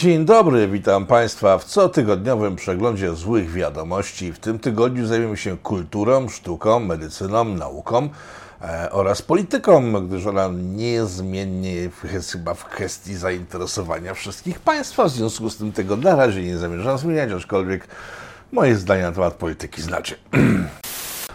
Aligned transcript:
Dzień 0.00 0.24
dobry, 0.24 0.68
witam 0.68 1.06
Państwa 1.06 1.58
w 1.58 1.64
cotygodniowym 1.64 2.56
przeglądzie 2.56 3.14
złych 3.14 3.52
wiadomości. 3.52 4.32
W 4.32 4.38
tym 4.38 4.58
tygodniu 4.58 5.06
zajmiemy 5.06 5.36
się 5.36 5.58
kulturą, 5.58 6.28
sztuką, 6.28 6.80
medycyną, 6.80 7.44
nauką 7.44 8.08
e, 8.62 8.90
oraz 8.90 9.22
polityką, 9.22 10.06
gdyż 10.06 10.26
ona 10.26 10.48
niezmiennie 10.52 11.74
jest 12.12 12.32
chyba 12.32 12.54
w 12.54 12.64
kwestii 12.64 13.14
zainteresowania 13.14 14.14
wszystkich 14.14 14.58
Państwa. 14.58 15.04
W 15.04 15.10
związku 15.10 15.50
z 15.50 15.56
tym 15.56 15.72
tego 15.72 15.96
na 15.96 16.16
razie 16.16 16.42
nie 16.42 16.58
zamierzam 16.58 16.98
zmieniać, 16.98 17.32
aczkolwiek 17.32 17.88
moje 18.52 18.76
zdanie 18.76 19.02
na 19.02 19.12
temat 19.12 19.34
polityki 19.34 19.82
znacie. 19.82 20.16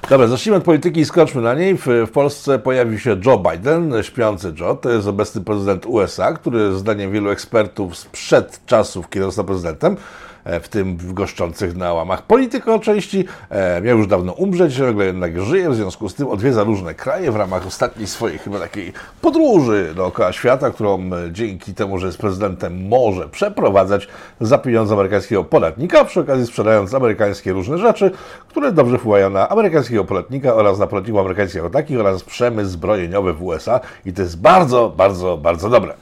Dobra, 0.09 0.27
zacznijmy 0.27 0.57
od 0.57 0.63
polityki 0.63 0.99
i 0.99 1.05
skoczmy 1.05 1.41
na 1.41 1.53
niej. 1.53 1.77
W, 1.77 1.85
w, 2.07 2.11
Polsce 2.11 2.59
pojawił 2.59 2.99
się 2.99 3.17
Joe 3.25 3.43
Biden, 3.51 3.93
śpiący 4.03 4.53
Joe. 4.59 4.75
To 4.75 4.89
jest 4.89 5.07
obecny 5.07 5.41
prezydent 5.41 5.85
USA, 5.85 6.33
który 6.33 6.73
zdaniem 6.73 7.11
wielu 7.11 7.29
ekspertów 7.29 7.97
sprzed 7.97 8.65
czasów, 8.65 9.09
kiedy 9.09 9.25
został 9.25 9.45
prezydentem, 9.45 9.97
w 10.45 10.67
tym 10.67 10.97
goszczących 11.13 11.75
na 11.75 11.93
łamach 11.93 12.21
polityko 12.21 12.79
części. 12.79 13.25
E, 13.49 13.81
miał 13.81 13.97
już 13.97 14.07
dawno 14.07 14.33
umrzeć, 14.33 14.79
nagle 14.79 15.05
jednak 15.05 15.41
żyje, 15.41 15.69
w 15.69 15.75
związku 15.75 16.09
z 16.09 16.15
tym 16.15 16.27
odwiedza 16.27 16.63
różne 16.63 16.93
kraje 16.93 17.31
w 17.31 17.35
ramach 17.35 17.67
ostatniej 17.67 18.07
swojej 18.07 18.37
chyba 18.37 18.59
takiej 18.59 18.93
podróży 19.21 19.93
dookoła 19.95 20.33
świata, 20.33 20.71
którą 20.71 20.99
e, 20.99 21.31
dzięki 21.31 21.73
temu, 21.73 21.97
że 21.97 22.07
jest 22.07 22.17
prezydentem, 22.17 22.87
może 22.87 23.29
przeprowadzać 23.29 24.07
za 24.41 24.57
pieniądze 24.57 24.93
amerykańskiego 24.93 25.43
podatnika, 25.43 26.05
przy 26.05 26.19
okazji 26.19 26.47
sprzedając 26.47 26.93
amerykańskie 26.93 27.53
różne 27.53 27.77
rzeczy, 27.77 28.11
które 28.47 28.71
dobrze 28.71 28.97
wpływają 28.97 29.29
na 29.29 29.49
amerykańskiego 29.49 30.05
podatnika 30.05 30.53
oraz 30.53 30.79
na 30.79 30.87
podatników 30.87 31.19
amerykańskich 31.19 31.61
takich 31.73 31.99
oraz 31.99 32.23
przemysł 32.23 32.69
zbrojeniowy 32.69 33.33
w 33.33 33.43
USA 33.43 33.79
i 34.05 34.13
to 34.13 34.21
jest 34.21 34.41
bardzo, 34.41 34.93
bardzo, 34.97 35.37
bardzo 35.37 35.69
dobre. 35.69 35.93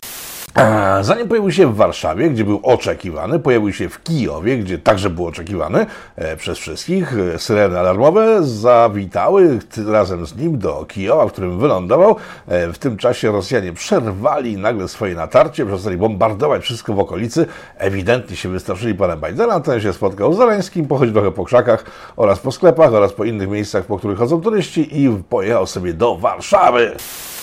Zanim 1.01 1.27
pojawił 1.27 1.51
się 1.51 1.73
w 1.73 1.75
Warszawie, 1.75 2.29
gdzie 2.29 2.45
był 2.45 2.59
oczekiwany, 2.63 3.39
pojawił 3.39 3.73
się 3.73 3.89
w 3.89 4.03
Kijowie, 4.03 4.57
gdzie 4.57 4.77
także 4.77 5.09
był 5.09 5.27
oczekiwany 5.27 5.85
e, 6.15 6.37
przez 6.37 6.57
wszystkich. 6.57 7.13
E, 7.35 7.39
syreny 7.39 7.79
alarmowe 7.79 8.43
zawitały 8.43 9.59
razem 9.87 10.25
z 10.25 10.35
nim 10.35 10.59
do 10.59 10.85
Kijowa, 10.85 11.27
w 11.27 11.31
którym 11.31 11.59
wylądował. 11.59 12.15
E, 12.47 12.73
w 12.73 12.77
tym 12.77 12.97
czasie 12.97 13.31
Rosjanie 13.31 13.73
przerwali 13.73 14.57
nagle 14.57 14.87
swoje 14.87 15.15
natarcie, 15.15 15.65
przestali 15.65 15.97
bombardować 15.97 16.63
wszystko 16.63 16.93
w 16.93 16.99
okolicy. 16.99 17.45
Ewidentnie 17.77 18.35
się 18.35 18.49
wystraszyli 18.49 18.95
pana 18.95 19.17
Bidena, 19.17 19.59
ten 19.59 19.81
się 19.81 19.93
spotkał 19.93 20.33
z 20.33 20.37
Zeleńskim, 20.37 20.87
pochodził 20.87 21.13
trochę 21.13 21.31
po 21.31 21.45
krzakach 21.45 21.85
oraz 22.15 22.39
po 22.39 22.51
sklepach 22.51 22.93
oraz 22.93 23.13
po 23.13 23.23
innych 23.23 23.49
miejscach, 23.49 23.85
po 23.85 23.97
których 23.97 24.17
chodzą 24.17 24.41
turyści 24.41 25.03
i 25.03 25.23
pojechał 25.29 25.67
sobie 25.67 25.93
do 25.93 26.15
Warszawy. 26.15 26.95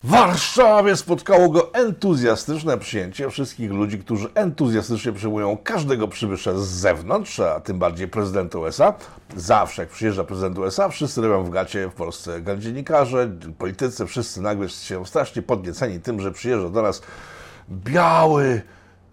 W 0.04 0.10
Warszawie 0.10 0.96
spotkało 0.96 1.48
go 1.48 1.74
entuzjastyczne 1.74 2.78
przyjęcie 2.78 3.30
wszystkich 3.30 3.70
ludzi, 3.70 3.98
którzy 3.98 4.28
entuzjastycznie 4.34 5.12
przyjmują 5.12 5.56
każdego 5.64 6.08
przybysza 6.08 6.58
z 6.58 6.68
zewnątrz, 6.68 7.40
a 7.40 7.60
tym 7.60 7.78
bardziej 7.78 8.08
prezydenta 8.08 8.58
USA. 8.58 8.94
Zawsze 9.36 9.82
jak 9.82 9.90
przyjeżdża 9.90 10.24
prezydent 10.24 10.58
USA, 10.58 10.88
wszyscy 10.88 11.20
robią 11.20 11.44
w 11.44 11.50
gacie 11.50 11.88
w 11.88 11.92
Polsce 11.92 12.42
dziennikarze, 12.58 13.30
politycy, 13.58 14.06
wszyscy 14.06 14.42
nagle 14.42 14.68
się 14.68 15.06
strasznie 15.06 15.42
podnieceni 15.42 16.00
tym, 16.00 16.20
że 16.20 16.32
przyjeżdża 16.32 16.68
do 16.68 16.82
nas 16.82 17.02
biały, 17.70 18.62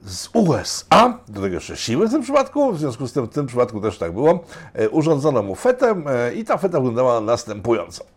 z 0.06 0.30
USA, 0.34 1.20
do 1.28 1.42
tego 1.42 1.56
jeszcze 1.56 1.78
siły 1.78 2.08
w 2.08 2.12
tym 2.12 2.22
przypadku, 2.22 2.74
w 2.74 2.80
związku 2.80 3.08
z 3.08 3.14
tym 3.14 3.26
w 3.26 3.30
tym 3.30 3.48
przypadku 3.48 3.82
też 3.82 3.98
tak 3.98 4.12
było, 4.12 4.44
e, 4.74 4.90
urządzono 4.90 5.44
mu 5.44 5.56
fetę 5.56 6.04
e, 6.08 6.34
i 6.34 6.46
ta 6.46 6.58
feta 6.58 6.80
wyglądała 6.80 7.22
następująco. 7.22 8.17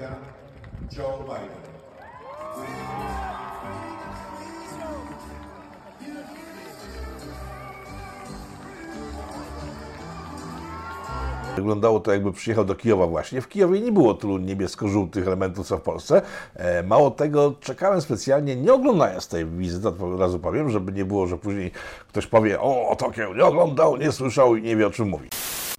Joe 0.00 1.18
Biden. 1.24 1.70
Wyglądało 11.56 12.00
to, 12.00 12.12
jakby 12.12 12.32
przyjechał 12.32 12.64
do 12.64 12.74
Kijowa 12.74 13.06
właśnie. 13.06 13.40
W 13.40 13.48
Kijowie 13.48 13.80
nie 13.80 13.92
było 13.92 14.14
tylu 14.14 14.38
niebiesko-żółtych 14.38 15.26
elementów, 15.26 15.66
co 15.66 15.78
w 15.78 15.82
Polsce. 15.82 16.22
E, 16.54 16.82
mało 16.82 17.10
tego, 17.10 17.54
czekałem 17.60 18.00
specjalnie, 18.00 18.56
nie 18.56 18.72
oglądając 18.72 19.28
tej 19.28 19.46
wizyty, 19.46 19.88
od 19.88 20.20
razu 20.20 20.38
powiem, 20.38 20.70
żeby 20.70 20.92
nie 20.92 21.04
było, 21.04 21.26
że 21.26 21.38
później 21.38 21.72
ktoś 22.08 22.26
powie, 22.26 22.60
o, 22.60 22.96
Tokio 22.98 23.34
nie 23.34 23.44
oglądał, 23.44 23.96
nie 23.96 24.12
słyszał 24.12 24.56
i 24.56 24.62
nie 24.62 24.76
wie, 24.76 24.86
o 24.86 24.90
czym 24.90 25.08
mówi. 25.08 25.28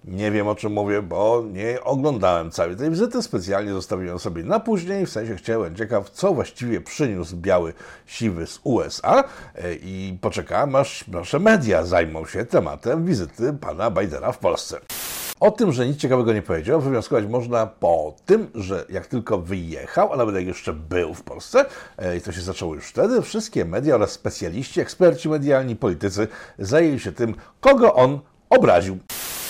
Nie 0.04 0.30
wiem 0.30 0.48
o 0.48 0.54
czym 0.54 0.72
mówię, 0.72 1.02
bo 1.02 1.44
nie 1.52 1.84
oglądałem 1.84 2.50
całej 2.50 2.76
tej 2.76 2.90
wizyty, 2.90 3.22
specjalnie 3.22 3.72
zostawiłem 3.72 4.18
sobie 4.18 4.42
na 4.44 4.60
później, 4.60 5.06
w 5.06 5.10
sensie 5.10 5.36
chciałem 5.36 5.76
ciekaw, 5.76 6.10
co 6.10 6.34
właściwie 6.34 6.80
przyniósł 6.80 7.36
biały 7.36 7.72
siwy 8.06 8.46
z 8.46 8.60
USA 8.64 9.24
e, 9.54 9.74
i 9.74 10.18
poczekałem, 10.20 10.74
aż 10.74 11.08
nasze 11.08 11.38
media 11.38 11.84
zajmą 11.84 12.26
się 12.26 12.44
tematem 12.44 13.06
wizyty 13.06 13.52
pana 13.52 13.90
Bidena 13.90 14.32
w 14.32 14.38
Polsce. 14.38 14.80
O 15.40 15.50
tym, 15.50 15.72
że 15.72 15.86
nic 15.86 15.96
ciekawego 15.96 16.32
nie 16.32 16.42
powiedział, 16.42 16.80
wywnioskować 16.80 17.26
można 17.26 17.66
po 17.66 18.14
tym, 18.26 18.50
że 18.54 18.84
jak 18.88 19.06
tylko 19.06 19.38
wyjechał, 19.38 20.12
a 20.12 20.16
nawet 20.16 20.34
jak 20.34 20.46
jeszcze 20.46 20.72
był 20.72 21.14
w 21.14 21.22
Polsce, 21.22 21.64
e, 21.98 22.16
i 22.16 22.20
to 22.20 22.32
się 22.32 22.40
zaczęło 22.40 22.74
już 22.74 22.84
wtedy, 22.84 23.22
wszystkie 23.22 23.64
media 23.64 23.94
oraz 23.94 24.10
specjaliści, 24.10 24.80
eksperci 24.80 25.28
medialni, 25.28 25.76
politycy 25.76 26.28
zajęli 26.58 27.00
się 27.00 27.12
tym, 27.12 27.34
kogo 27.60 27.94
on 27.94 28.20
obraził. 28.50 28.98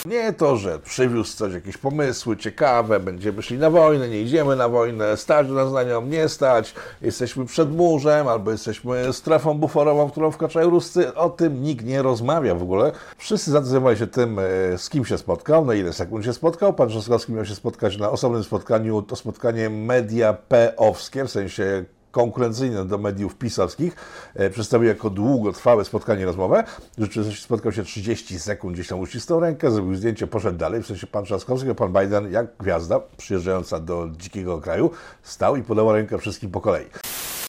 Nie 0.07 0.33
to, 0.33 0.57
że 0.57 0.79
przywiózł 0.79 1.37
coś, 1.37 1.55
jakieś 1.55 1.77
pomysły 1.77 2.37
ciekawe, 2.37 3.01
będziemy 3.01 3.43
szli 3.43 3.59
na 3.59 3.71
wojnę, 3.71 4.09
nie 4.09 4.21
idziemy 4.21 4.57
na 4.57 4.69
wojnę, 4.69 5.17
stać 5.17 5.49
nas 5.49 5.73
na 5.73 5.83
nią, 5.83 6.07
nie 6.07 6.29
stać, 6.29 6.75
jesteśmy 7.03 7.47
przed 7.47 7.77
murzem, 7.77 8.29
albo 8.29 8.51
jesteśmy 8.51 9.13
strefą 9.13 9.55
buforową, 9.55 10.09
w 10.09 10.11
którą 10.11 10.31
wkraczają 10.31 10.71
Ruscy. 10.71 11.15
O 11.15 11.31
tym 11.31 11.63
nikt 11.63 11.85
nie 11.85 12.03
rozmawia 12.03 12.55
w 12.55 12.63
ogóle. 12.63 12.93
Wszyscy 13.17 13.51
zadecydowali 13.51 13.99
się 13.99 14.07
tym, 14.07 14.39
e, 14.39 14.43
z 14.79 14.89
kim 14.89 15.05
się 15.05 15.19
spotkał, 15.19 15.65
na 15.65 15.75
ile 15.75 15.93
sekund 15.93 16.25
się 16.25 16.33
spotkał. 16.33 16.75
Pan 16.75 16.89
Trzaskowski 16.89 17.33
miał 17.33 17.45
się 17.45 17.55
spotkać 17.55 17.99
na 17.99 18.11
osobnym 18.11 18.45
spotkaniu, 18.45 19.03
to 19.03 19.17
spotkanie 19.17 19.71
media 19.71 20.33
P-owskie, 20.33 21.25
w 21.25 21.31
sensie 21.31 21.85
konkurencyjne 22.13 22.85
do 22.85 22.99
mediów 22.99 23.35
pisowskich, 23.35 23.97
e, 24.35 24.51
przedstawił 24.51 24.89
jako 24.89 25.11
długotrwałe 25.11 25.85
spotkanie 25.85 26.25
rozmowe. 26.25 26.65
Rzeczywiście 26.99 27.45
spotkał 27.45 27.73
się 27.73 27.85
30 27.85 28.39
sekund, 28.39 28.75
gdzieś 28.75 28.89
tam 28.89 29.01
uścisnął 29.01 29.41
rękę, 29.41 29.71
zrobił 29.71 29.95
zdjęcie, 29.95 30.27
poszedł 30.27 30.59
dalej. 30.59 30.83
W 30.83 30.87
sensie 30.87 31.07
pan 31.07 31.25
Trzaskowski, 31.25 31.75
pan 31.75 31.93
Biden, 31.93 32.33
jak 32.33 32.47
gwiazda 32.61 33.01
przyjeżdżająca 33.17 33.81
do 33.81 34.09
dzikiego 34.19 34.61
kraju, 34.61 34.91
stał 35.23 35.57
i 35.57 35.63
podał 35.63 35.93
rękę 35.93 36.19
wszystkim 36.19 36.51
po 36.51 36.61
kolei. 36.61 36.87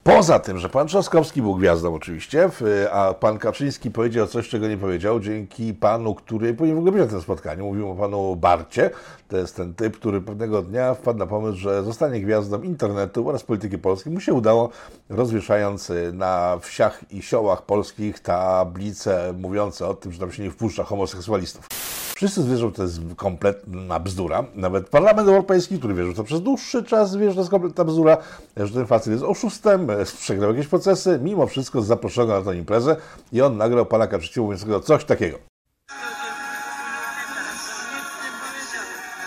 Poza 0.04 0.40
tym, 0.40 0.58
że 0.58 0.70
pan 0.70 0.88
Trzaskowski 0.88 1.42
był 1.42 1.56
gwiazdą 1.56 1.96
oczywiście, 1.96 2.50
a 2.92 3.14
pan 3.14 3.38
Kaczyński 3.38 3.92
powiedział 3.92 4.28
coś, 4.28 4.50
czego 4.50 4.68
nie 4.68 4.78
powiedział, 4.78 5.20
dzięki 5.20 5.74
panu, 5.74 6.16
który 6.16 6.54
powinien 6.54 6.76
w 6.76 6.80
ogóle 6.80 6.92
być 6.92 7.02
na 7.02 7.08
tym 7.08 7.22
spotkaniu. 7.22 7.66
Mówił 7.66 7.92
o 7.92 7.96
panu 7.96 8.36
Barcie. 8.36 8.90
To 9.34 9.38
jest 9.38 9.56
ten 9.56 9.74
typ, 9.74 9.98
który 9.98 10.22
pewnego 10.22 10.62
dnia 10.62 10.94
wpadł 10.94 11.20
na 11.20 11.28
pomysł, 11.28 11.58
że 11.58 11.84
zostanie 11.84 12.22
gwiazdą 12.22 12.62
internetu 12.62 13.30
oraz 13.30 13.44
polityki 13.44 13.78
polskiej. 13.78 14.14
Mu 14.14 14.20
się 14.20 14.34
udało, 14.34 14.70
rozwieszając 15.10 15.92
na 16.14 16.58
wsiach 16.62 17.02
i 17.12 17.22
siołach 17.22 17.62
polskich 17.62 18.20
tablice 18.20 19.34
mówiące 19.38 19.88
o 19.88 19.94
tym, 19.94 20.12
że 20.12 20.20
tam 20.20 20.32
się 20.32 20.44
nie 20.44 20.52
wpuszcza 20.52 20.84
homoseksualistów. 20.84 21.68
Wszyscy 22.16 22.44
wierzą, 22.44 22.68
że 22.68 22.74
to 22.76 22.84
jest 22.84 23.00
kompletna 23.16 24.00
bzdura. 24.00 24.44
Nawet 24.56 24.90
Parlament 24.90 25.28
Europejski, 25.28 25.80
który 25.80 25.94
wierzył 25.94 26.14
to 26.14 26.24
przez 26.24 26.42
dłuższy 26.42 26.84
czas, 26.84 27.16
wierzy, 27.16 27.30
że 27.30 27.36
to 27.36 27.42
jest 27.42 27.52
kompletna 27.52 27.84
bzdura, 27.84 28.18
że 28.58 28.74
ten 28.74 28.86
facet 28.86 29.14
jest 29.14 29.24
oszustem, 29.24 29.88
przegrał 30.20 30.52
jakieś 30.52 30.68
procesy, 30.68 31.20
mimo 31.24 31.48
wszystko 31.48 31.82
zaproszono 31.82 32.40
na 32.40 32.52
tę 32.52 32.58
imprezę 32.58 32.96
i 33.32 33.42
on 33.42 33.58
nagrał 33.58 33.86
pana 33.86 34.08
Kaczyńskiego 34.08 34.44
mówiącego 34.44 34.80
coś 34.80 35.06
takiego. 35.06 35.38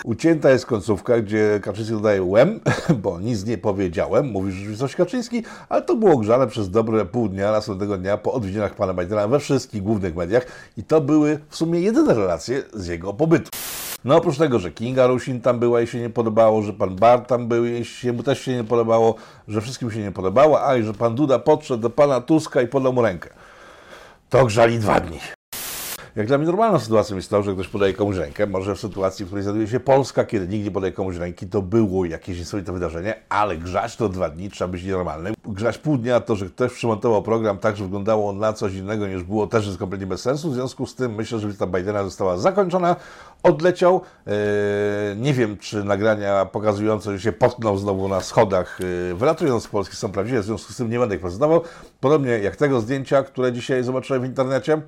Ucięta 0.07 0.49
jest 0.49 0.65
końcówka, 0.65 1.21
gdzie 1.21 1.59
Kaczyński 1.63 1.93
dodaje 1.93 2.23
łem, 2.23 2.59
bo 3.03 3.19
nic 3.19 3.45
nie 3.45 3.57
powiedziałem, 3.57 4.27
mówi 4.27 4.77
coś 4.77 4.95
Kaczyński, 4.95 5.43
ale 5.69 5.81
to 5.81 5.95
było 5.95 6.17
grzane 6.17 6.47
przez 6.47 6.69
dobre 6.69 7.05
pół 7.05 7.29
dnia, 7.29 7.51
następnego 7.51 7.97
dnia 7.97 8.17
po 8.17 8.33
odwiedzinach 8.33 8.75
pana 8.75 8.93
Bidena 8.93 9.27
we 9.27 9.39
wszystkich 9.39 9.83
głównych 9.83 10.15
mediach 10.15 10.45
i 10.77 10.83
to 10.83 11.01
były 11.01 11.39
w 11.49 11.55
sumie 11.55 11.79
jedyne 11.79 12.13
relacje 12.13 12.63
z 12.73 12.87
jego 12.87 13.13
pobytu. 13.13 13.49
No 14.05 14.15
oprócz 14.15 14.37
tego, 14.37 14.59
że 14.59 14.71
Kinga 14.71 15.07
Rusin 15.07 15.41
tam 15.41 15.59
była 15.59 15.81
i 15.81 15.87
się 15.87 15.99
nie 15.99 16.09
podobało, 16.09 16.61
że 16.61 16.73
pan 16.73 16.95
Bart 16.95 17.27
tam 17.27 17.47
był 17.47 17.65
i 17.65 17.85
się 17.85 18.13
mu 18.13 18.23
też 18.23 18.41
się 18.41 18.55
nie 18.55 18.63
podobało, 18.63 19.15
że 19.47 19.61
wszystkim 19.61 19.91
się 19.91 19.99
nie 19.99 20.11
podobało, 20.11 20.67
a 20.67 20.75
i 20.75 20.83
że 20.83 20.93
pan 20.93 21.15
Duda 21.15 21.39
podszedł 21.39 21.81
do 21.81 21.89
pana 21.89 22.21
Tuska 22.21 22.61
i 22.61 22.67
podał 22.67 22.93
mu 22.93 23.01
rękę. 23.01 23.29
To 24.29 24.45
grzali 24.45 24.79
dwa 24.79 24.99
dni. 24.99 25.19
Jak 26.17 26.27
dla 26.27 26.37
mnie 26.37 26.47
normalną 26.47 26.79
sytuacją 26.79 27.15
jest 27.15 27.29
to, 27.29 27.43
że 27.43 27.53
ktoś 27.53 27.67
podaje 27.67 27.93
komuś 27.93 28.15
rękę. 28.15 28.47
Może 28.47 28.75
w 28.75 28.79
sytuacji, 28.79 29.25
w 29.25 29.27
której 29.27 29.43
znajduje 29.43 29.67
się 29.67 29.79
Polska, 29.79 30.25
kiedy 30.25 30.47
nikt 30.47 30.65
nie 30.65 30.71
podaje 30.71 30.93
komuś 30.93 31.15
ręki, 31.15 31.47
to 31.47 31.61
było 31.61 32.05
jakieś 32.05 32.39
niesamowite 32.39 32.71
wydarzenie, 32.71 33.15
ale 33.29 33.57
grzać 33.57 33.95
to 33.95 34.09
dwa 34.09 34.29
dni, 34.29 34.49
trzeba 34.49 34.67
być 34.67 34.83
nienormalnym. 34.83 35.33
Grzać 35.45 35.77
pół 35.77 35.97
dnia, 35.97 36.19
to, 36.19 36.35
że 36.35 36.45
ktoś 36.45 36.73
przymontował 36.73 37.23
program 37.23 37.57
tak, 37.57 37.77
że 37.77 37.83
wyglądało 37.83 38.33
na 38.33 38.53
coś 38.53 38.73
innego 38.73 39.07
niż 39.07 39.23
było, 39.23 39.47
też 39.47 39.65
jest 39.65 39.77
kompletnie 39.77 40.07
bez 40.07 40.21
sensu. 40.21 40.51
W 40.51 40.53
związku 40.53 40.85
z 40.85 40.95
tym 40.95 41.15
myślę, 41.15 41.39
że 41.39 41.47
wizyta 41.47 41.67
Bidena 41.67 42.03
została 42.03 42.37
zakończona, 42.37 42.95
odleciał. 43.43 44.01
Eee, 44.27 44.33
nie 45.17 45.33
wiem, 45.33 45.57
czy 45.57 45.83
nagrania 45.83 46.45
pokazujące, 46.45 47.11
że 47.11 47.19
się 47.19 47.31
potknął 47.31 47.77
znowu 47.77 48.07
na 48.07 48.21
schodach, 48.21 48.79
yy, 49.09 49.15
wylatując 49.15 49.63
z 49.63 49.67
Polski 49.67 49.95
są 49.95 50.11
prawdziwe, 50.11 50.41
w 50.41 50.45
związku 50.45 50.73
z 50.73 50.77
tym 50.77 50.89
nie 50.89 50.99
będę 50.99 51.15
ich 51.15 51.21
prezentował. 51.21 51.61
Podobnie 51.99 52.31
jak 52.31 52.55
tego 52.55 52.81
zdjęcia, 52.81 53.23
które 53.23 53.53
dzisiaj 53.53 53.83
zobaczyłem 53.83 54.21
w 54.21 54.25
internecie 54.25 54.81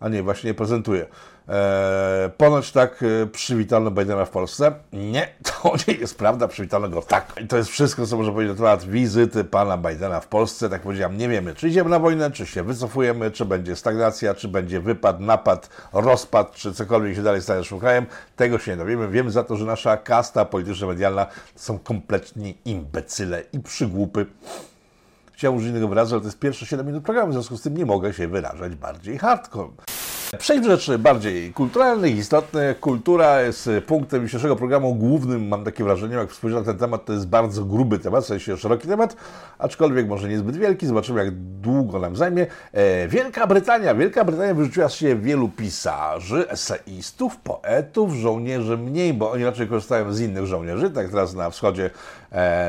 a 0.00 0.08
nie, 0.08 0.22
właśnie 0.22 0.50
je 0.50 0.54
prezentuje. 0.54 1.06
Eee, 1.48 2.30
ponoć 2.36 2.72
tak 2.72 3.02
e, 3.02 3.26
przywitano 3.26 3.90
Bidena 3.90 4.24
w 4.24 4.30
Polsce. 4.30 4.72
Nie, 4.92 5.28
to 5.62 5.72
nie 5.88 5.94
jest 5.94 6.18
prawda, 6.18 6.48
przywitano 6.48 6.88
go 6.88 7.02
tak. 7.02 7.40
I 7.44 7.46
to 7.46 7.56
jest 7.56 7.70
wszystko, 7.70 8.06
co 8.06 8.16
można 8.16 8.32
powiedzieć 8.32 8.58
na 8.58 8.64
temat 8.64 8.84
wizyty 8.84 9.44
pana 9.44 9.78
Bidena 9.78 10.20
w 10.20 10.26
Polsce. 10.26 10.68
Tak 10.68 10.82
powiedziałem, 10.82 11.18
nie 11.18 11.28
wiemy, 11.28 11.54
czy 11.54 11.68
idziemy 11.68 11.90
na 11.90 11.98
wojnę, 11.98 12.30
czy 12.30 12.46
się 12.46 12.62
wycofujemy, 12.62 13.30
czy 13.30 13.44
będzie 13.44 13.76
stagnacja, 13.76 14.34
czy 14.34 14.48
będzie 14.48 14.80
wypad, 14.80 15.20
napad, 15.20 15.70
rozpad, 15.92 16.52
czy 16.52 16.74
cokolwiek 16.74 17.16
się 17.16 17.22
dalej 17.22 17.42
stanie 17.42 17.58
naszym 17.58 17.80
krajem. 17.80 18.06
Tego 18.36 18.58
się 18.58 18.70
nie 18.70 18.76
dowiemy. 18.76 19.08
Wiemy 19.08 19.30
za 19.30 19.44
to, 19.44 19.56
że 19.56 19.64
nasza 19.64 19.96
kasta 19.96 20.44
polityczno-medialna 20.44 21.26
są 21.56 21.78
kompletni 21.78 22.58
imbecyle 22.64 23.42
i 23.52 23.60
przygłupy. 23.60 24.26
Chciałem 25.36 25.56
użyć 25.56 25.70
innego 25.70 25.88
wyrazu, 25.88 26.14
ale 26.14 26.20
to 26.20 26.28
jest 26.28 26.38
pierwsze 26.38 26.66
7 26.66 26.86
minut 26.86 27.04
programu, 27.04 27.30
w 27.30 27.32
związku 27.32 27.56
z 27.56 27.62
tym 27.62 27.76
nie 27.76 27.86
mogę 27.86 28.12
się 28.12 28.28
wyrażać 28.28 28.74
bardziej 28.74 29.18
hardcore. 29.18 29.68
Przejdźmy 30.38 30.68
do 30.68 30.76
rzeczy 30.76 30.98
bardziej 30.98 31.52
kulturalnych, 31.52 32.16
istotnych. 32.16 32.80
Kultura 32.80 33.42
jest 33.42 33.70
punktem 33.86 34.26
dzisiejszego 34.26 34.56
programu 34.56 34.94
głównym, 34.94 35.48
mam 35.48 35.64
takie 35.64 35.84
wrażenie, 35.84 36.14
jak 36.14 36.32
spojrzę 36.32 36.56
na 36.56 36.64
ten 36.64 36.78
temat, 36.78 37.04
to 37.04 37.12
jest 37.12 37.28
bardzo 37.28 37.64
gruby 37.64 37.98
temat, 37.98 38.24
w 38.24 38.26
sensie 38.26 38.56
szeroki 38.56 38.88
temat, 38.88 39.16
aczkolwiek 39.58 40.08
może 40.08 40.28
niezbyt 40.28 40.56
wielki, 40.56 40.86
zobaczymy 40.86 41.24
jak 41.24 41.34
długo 41.60 41.98
nam 41.98 42.16
zajmie. 42.16 42.46
E, 42.72 43.08
Wielka 43.08 43.46
Brytania. 43.46 43.94
Wielka 43.94 44.24
Brytania 44.24 44.54
wyrzuciła 44.54 44.88
siebie 44.88 45.16
wielu 45.16 45.48
pisarzy, 45.48 46.50
eseistów, 46.50 47.36
poetów, 47.36 48.12
żołnierzy 48.12 48.76
mniej, 48.76 49.14
bo 49.14 49.30
oni 49.30 49.44
raczej 49.44 49.68
korzystają 49.68 50.12
z 50.12 50.20
innych 50.20 50.46
żołnierzy, 50.46 50.90
tak 50.90 51.08
teraz 51.08 51.34
na 51.34 51.50
wschodzie 51.50 51.90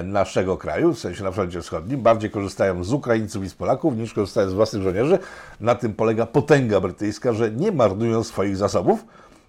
naszego 0.03 0.57
kraju, 0.57 0.93
w 0.93 0.99
sensie 0.99 1.23
na 1.23 1.31
froncie 1.31 1.61
wschodnim, 1.61 2.01
bardziej 2.01 2.29
korzystają 2.29 2.83
z 2.83 2.93
Ukraińców 2.93 3.43
i 3.43 3.49
z 3.49 3.53
Polaków 3.53 3.97
niż 3.97 4.13
korzystają 4.13 4.49
z 4.49 4.53
własnych 4.53 4.83
żołnierzy. 4.83 5.19
Na 5.59 5.75
tym 5.75 5.93
polega 5.93 6.25
potęga 6.25 6.79
brytyjska, 6.79 7.33
że 7.33 7.51
nie 7.51 7.71
marnują 7.71 8.23
swoich 8.23 8.57
zasobów 8.57 9.05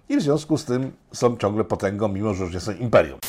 i 0.09 0.17
w 0.17 0.21
związku 0.21 0.57
z 0.57 0.65
tym 0.65 0.91
są 1.13 1.37
ciągle 1.37 1.63
potęgą, 1.63 2.07
mimo 2.07 2.33
że 2.33 2.43
już 2.43 2.53
nie 2.53 2.59
są 2.59 2.71
imperium. 2.71 3.19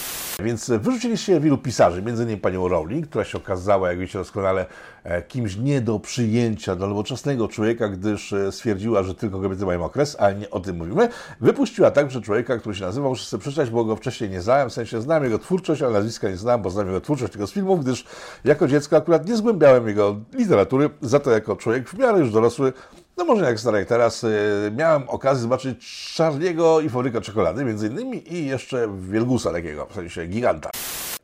Więc 0.43 0.71
wyrzuciliście 0.71 1.41
wielu 1.41 1.59
pisarzy, 1.59 2.03
m.in. 2.07 2.41
panią 2.41 2.69
Rowling, 2.69 3.07
która 3.07 3.25
się 3.25 3.39
okazała, 3.39 3.89
jak 3.89 3.99
wiecie 3.99 4.19
doskonale, 4.19 4.67
e, 5.05 5.23
kimś 5.23 5.57
nie 5.57 5.81
do 5.81 5.99
przyjęcia 5.99 6.77
dla 6.77 6.87
nowoczesnego 6.87 7.49
człowieka, 7.49 7.89
gdyż 7.89 8.33
e, 8.33 8.53
stwierdziła, 8.53 9.03
że 9.03 9.15
tylko 9.15 9.41
kobiety 9.41 9.67
mają 9.67 9.85
okres, 9.85 10.17
ale 10.19 10.35
nie 10.35 10.51
o 10.51 10.61
tym 10.61 10.77
mówimy. 10.77 11.09
Wypuściła 11.41 11.91
także 11.91 12.21
człowieka, 12.21 12.59
który 12.59 12.75
się 12.75 12.85
nazywał, 12.85 13.11
muszę 13.11 13.25
sobie 13.25 13.41
przeczytać, 13.41 13.71
bo 13.71 13.85
go 13.85 13.97
wcześniej 13.97 14.31
nie 14.31 14.41
znałem, 14.41 14.71
w 14.71 14.73
sensie 14.73 15.01
znam 15.01 15.25
jego 15.25 15.39
twórczość, 15.39 15.83
ale 15.83 15.93
nazwiska 15.93 16.29
nie 16.29 16.37
znam, 16.37 16.63
bo 16.63 16.71
znam 16.71 16.87
jego 16.87 17.01
twórczość 17.01 17.33
tylko 17.33 17.47
z 17.47 17.53
filmów, 17.53 17.81
gdyż 17.81 18.05
jako 18.45 18.69
dziecko 18.69 18.97
akurat 18.97 19.29
nie 19.29 19.37
zgłębiałem 19.37 19.89
jego 19.89 20.17
literatury, 20.33 20.91
za 21.01 21.21
to 21.21 21.31
jako 21.31 21.57
człowiek 21.57 21.89
w 21.89 21.99
miarę 21.99 22.19
już 22.19 22.33
dorosły 22.33 22.73
no 23.21 23.27
może 23.27 23.45
jak 23.45 23.61
stary 23.61 23.87
teraz, 23.87 24.25
y, 24.25 24.73
miałem 24.77 25.09
okazję 25.09 25.43
zobaczyć 25.43 26.15
Charlie'ego 26.19 26.85
i 26.85 26.89
fabrykę 26.89 27.21
czekolady, 27.21 27.65
między 27.65 27.87
innymi, 27.87 28.35
i 28.35 28.47
jeszcze 28.47 28.89
Wielgusa 29.01 29.53
takiego, 29.53 29.87
w 29.87 29.95
sensie 29.95 30.27
giganta. 30.27 30.71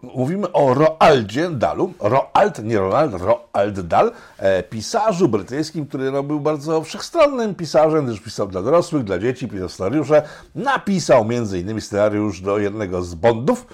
Mówimy 0.03 0.53
o 0.53 0.75
Roaldzie 0.75 1.51
Dalu, 1.51 1.93
Roald, 2.01 2.65
nie 2.65 2.79
Ronald, 2.79 3.13
Roald 3.23 3.81
Dahl, 3.81 4.11
e, 4.39 4.63
pisarzu 4.63 5.29
brytyjskim, 5.29 5.87
który 5.87 6.11
no, 6.11 6.23
był 6.23 6.41
bardzo 6.41 6.83
wszechstronnym 6.83 7.55
pisarzem, 7.55 8.07
gdyż 8.07 8.21
pisał 8.21 8.49
dla 8.49 8.63
dorosłych, 8.63 9.05
dla 9.05 9.19
dzieci, 9.19 9.49
pisał 9.49 9.69
scenariusze, 9.69 10.23
napisał 10.55 11.25
między 11.25 11.59
innymi 11.59 11.81
scenariusz 11.81 12.41
do 12.41 12.59
jednego 12.59 13.03
z 13.03 13.15
Bondów, 13.15 13.67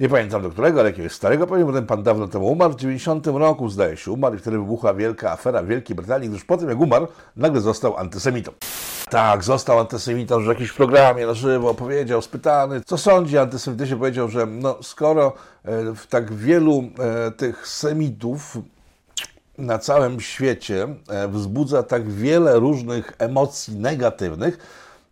nie 0.00 0.08
pamiętam 0.08 0.42
do 0.42 0.50
którego, 0.50 0.80
ale 0.80 0.90
jakiegoś 0.90 1.12
starego, 1.12 1.46
powiem, 1.46 1.66
bo 1.66 1.72
ten 1.72 1.86
pan 1.86 2.02
dawno 2.02 2.28
temu 2.28 2.46
umarł. 2.46 2.72
W 2.72 2.76
90 2.76 3.26
roku, 3.26 3.68
zdaje 3.68 3.96
się, 3.96 4.12
umarł 4.12 4.34
i 4.34 4.38
wtedy 4.38 4.58
wybuchła 4.58 4.94
wielka 4.94 5.32
afera 5.32 5.62
w 5.62 5.66
Wielkiej 5.66 5.96
Brytanii, 5.96 6.28
gdyż 6.28 6.44
po 6.44 6.56
tym 6.56 6.68
jak 6.68 6.80
umarł, 6.80 7.08
nagle 7.36 7.60
został 7.60 7.96
antysemitą. 7.96 8.52
Tak, 9.10 9.44
został 9.44 9.78
antysemitą, 9.78 10.40
że 10.40 10.46
w 10.46 10.48
jakimś 10.48 10.72
programie 10.72 11.26
na 11.26 11.34
żywo 11.34 11.74
powiedział, 11.74 12.22
spytany, 12.22 12.80
co 12.86 12.98
sądzi 12.98 13.38
o 13.38 13.40
antysemityzmie, 13.40 13.96
powiedział, 13.96 14.28
że 14.28 14.46
no, 14.46 14.78
skoro 14.82 15.32
e, 15.64 15.94
w 15.94 16.06
tak 16.06 16.32
wielu 16.32 16.82
e, 16.98 17.30
tych 17.30 17.68
semitów 17.68 18.58
na 19.58 19.78
całym 19.78 20.20
świecie 20.20 20.88
e, 21.08 21.28
wzbudza 21.28 21.82
tak 21.82 22.10
wiele 22.10 22.58
różnych 22.58 23.12
emocji 23.18 23.76
negatywnych, 23.76 24.58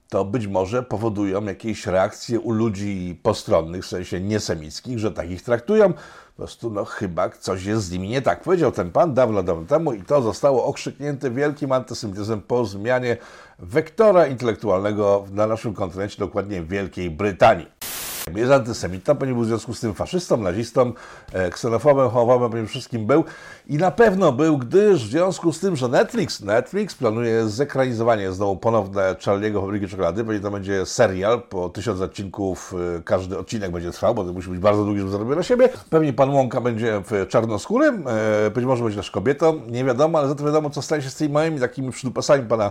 to 0.09 0.25
być 0.25 0.47
może 0.47 0.83
powodują 0.83 1.45
jakieś 1.45 1.87
reakcje 1.87 2.41
u 2.41 2.51
ludzi 2.51 3.21
postronnych, 3.23 3.85
w 3.85 3.89
sensie 3.89 4.21
niesemickich, 4.21 4.99
że 4.99 5.13
tak 5.13 5.31
ich 5.31 5.43
traktują. 5.43 5.93
Po 5.93 6.37
prostu, 6.37 6.71
no 6.71 6.85
chyba 6.85 7.31
coś 7.31 7.65
jest 7.65 7.85
z 7.85 7.91
nimi 7.91 8.09
nie 8.09 8.23
tak. 8.23 8.43
Powiedział 8.43 8.73
ten 8.73 8.91
pan 8.91 9.15
dawno, 9.15 9.43
dawno 9.43 9.67
temu 9.67 9.93
i 9.93 10.03
to 10.03 10.23
zostało 10.23 10.65
okrzyknięte 10.65 11.31
wielkim 11.31 11.73
antysemityzmem 11.73 12.43
po 12.43 12.65
zmianie 12.65 13.17
wektora 13.59 14.27
intelektualnego 14.27 15.25
na 15.31 15.47
naszym 15.47 15.75
kontynencie, 15.75 16.19
dokładnie 16.19 16.63
w 16.63 16.69
Wielkiej 16.69 17.11
Brytanii. 17.11 17.78
Jest 18.37 18.53
antysemitą, 18.53 19.17
ponieważ 19.17 19.37
był 19.37 19.45
w 19.45 19.49
związku 19.49 19.75
z 19.75 19.81
tym 19.81 19.95
faszystą, 19.95 20.37
nazistą, 20.37 20.93
e, 21.33 21.51
ksenofobem, 21.51 22.11
homofobem, 22.11 22.51
ponieważ 22.51 22.71
wszystkim 22.71 23.07
był. 23.07 23.25
I 23.67 23.77
na 23.77 23.91
pewno 23.91 24.33
był, 24.33 24.59
gdyż 24.59 25.07
w 25.07 25.11
związku 25.11 25.53
z 25.53 25.61
tym, 25.61 25.77
że 25.77 25.89
Netflix, 25.89 26.41
Netflix 26.41 26.95
planuje 26.95 27.49
zekranizowanie 27.49 28.33
znowu 28.33 28.57
ponowne 28.57 29.15
Charlie'ego 29.15 29.61
Fabryki 29.61 29.89
Czekolady, 29.89 30.25
pewnie 30.25 30.41
to 30.41 30.51
będzie 30.51 30.87
serial, 30.87 31.43
po 31.43 31.69
tysiąc 31.69 32.01
odcinków 32.01 32.75
e, 32.97 33.03
każdy 33.03 33.39
odcinek 33.39 33.71
będzie 33.71 33.91
trwał, 33.91 34.15
bo 34.15 34.25
to 34.25 34.33
musi 34.33 34.51
być 34.51 34.59
bardzo 34.59 34.85
długi, 34.85 34.99
żeby 34.99 35.11
zarobić 35.11 35.37
na 35.37 35.43
siebie. 35.43 35.69
Pewnie 35.91 36.13
pan 36.13 36.31
Łąka 36.31 36.61
będzie 36.61 37.03
w 37.11 37.29
czarnoskórym, 37.29 38.05
e, 38.09 38.51
być 38.51 38.65
może 38.65 38.85
będzie 38.85 38.99
też 38.99 39.11
kobietą, 39.11 39.61
nie 39.69 39.85
wiadomo, 39.85 40.19
ale 40.19 40.29
za 40.29 40.35
to 40.35 40.45
wiadomo, 40.45 40.71
co 40.71 40.83
stanie 40.83 41.03
się 41.03 41.11
z 41.11 41.15
tymi 41.15 41.35
małymi 41.35 41.61
takimi 41.61 41.91
przydupasami 41.91 42.49
pana 42.49 42.71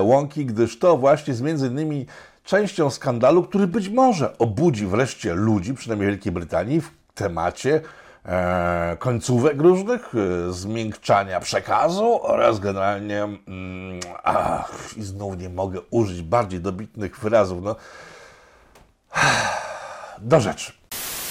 Łąki, 0.00 0.46
gdyż 0.46 0.78
to 0.78 0.96
właśnie 0.96 1.34
z 1.34 1.40
między 1.40 1.66
innymi 1.66 2.06
częścią 2.44 2.90
skandalu, 2.90 3.42
który 3.42 3.66
być 3.66 3.88
może 3.88 4.38
obudzi 4.38 4.86
wreszcie 4.86 5.34
ludzi, 5.34 5.74
przynajmniej 5.74 6.08
Wielkiej 6.08 6.32
Brytanii, 6.32 6.80
w 6.80 6.90
temacie 7.14 7.80
e, 8.24 8.96
końcówek 8.98 9.60
różnych, 9.60 10.12
e, 10.14 10.52
zmiękczania 10.52 11.40
przekazu 11.40 12.22
oraz 12.22 12.60
generalnie, 12.60 13.22
mm, 13.22 14.00
ach, 14.24 14.72
i 14.96 15.02
znów 15.02 15.38
nie 15.38 15.48
mogę 15.48 15.80
użyć 15.90 16.22
bardziej 16.22 16.60
dobitnych 16.60 17.18
wyrazów, 17.18 17.62
no, 17.62 17.76
do 20.18 20.40
rzeczy. 20.40 20.79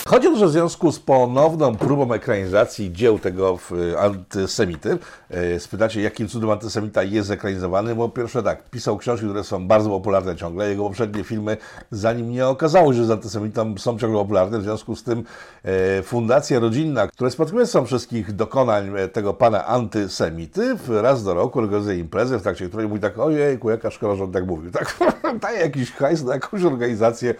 Chodzi 0.09 0.27
o 0.27 0.31
to, 0.31 0.37
że 0.37 0.47
w 0.47 0.51
związku 0.51 0.91
z 0.91 0.99
ponowną 0.99 1.75
próbą 1.75 2.13
ekranizacji 2.13 2.93
dzieł 2.93 3.19
tego 3.19 3.57
antysemity, 3.99 4.97
e, 5.29 5.59
spytacie, 5.59 6.01
jakim 6.01 6.27
cudem 6.27 6.49
antysemita 6.49 7.03
jest 7.03 7.31
ekranizowany, 7.31 7.95
bo 7.95 8.09
pierwsze 8.09 8.43
tak, 8.43 8.69
pisał 8.69 8.97
książki, 8.97 9.25
które 9.25 9.43
są 9.43 9.67
bardzo 9.67 9.89
popularne 9.89 10.35
ciągle, 10.35 10.69
jego 10.69 10.83
poprzednie 10.83 11.23
filmy, 11.23 11.57
zanim 11.91 12.31
nie 12.31 12.47
okazało 12.47 12.93
się, 12.93 12.97
że 12.97 13.05
z 13.05 13.11
antysemitą 13.11 13.77
są 13.77 13.99
ciągle 13.99 14.19
popularne, 14.19 14.59
w 14.59 14.63
związku 14.63 14.95
z 14.95 15.03
tym 15.03 15.23
e, 15.63 16.03
Fundacja 16.03 16.59
Rodzinna, 16.59 17.07
która 17.07 17.25
jest 17.27 17.37
spadkobiercą 17.37 17.85
wszystkich 17.85 18.31
dokonań 18.35 18.91
e, 18.97 19.07
tego 19.07 19.33
pana 19.33 19.65
antysemity, 19.65 20.75
raz 20.87 21.23
do 21.23 21.33
roku 21.33 21.59
organizuje 21.59 21.97
imprezę, 21.97 22.39
w 22.39 22.41
trakcie 22.41 22.67
której 22.67 22.87
mówi 22.87 23.01
tak, 23.01 23.19
ojejku, 23.19 23.69
jaka 23.69 23.91
szkoda, 23.91 24.15
że 24.15 24.23
on 24.23 24.31
tak 24.31 24.45
mówił. 24.45 24.71
Tak, 24.71 24.97
daje 25.41 25.59
jakiś 25.59 25.91
hajs 25.91 26.23
na 26.23 26.33
jakąś 26.33 26.63
organizację 26.63 27.33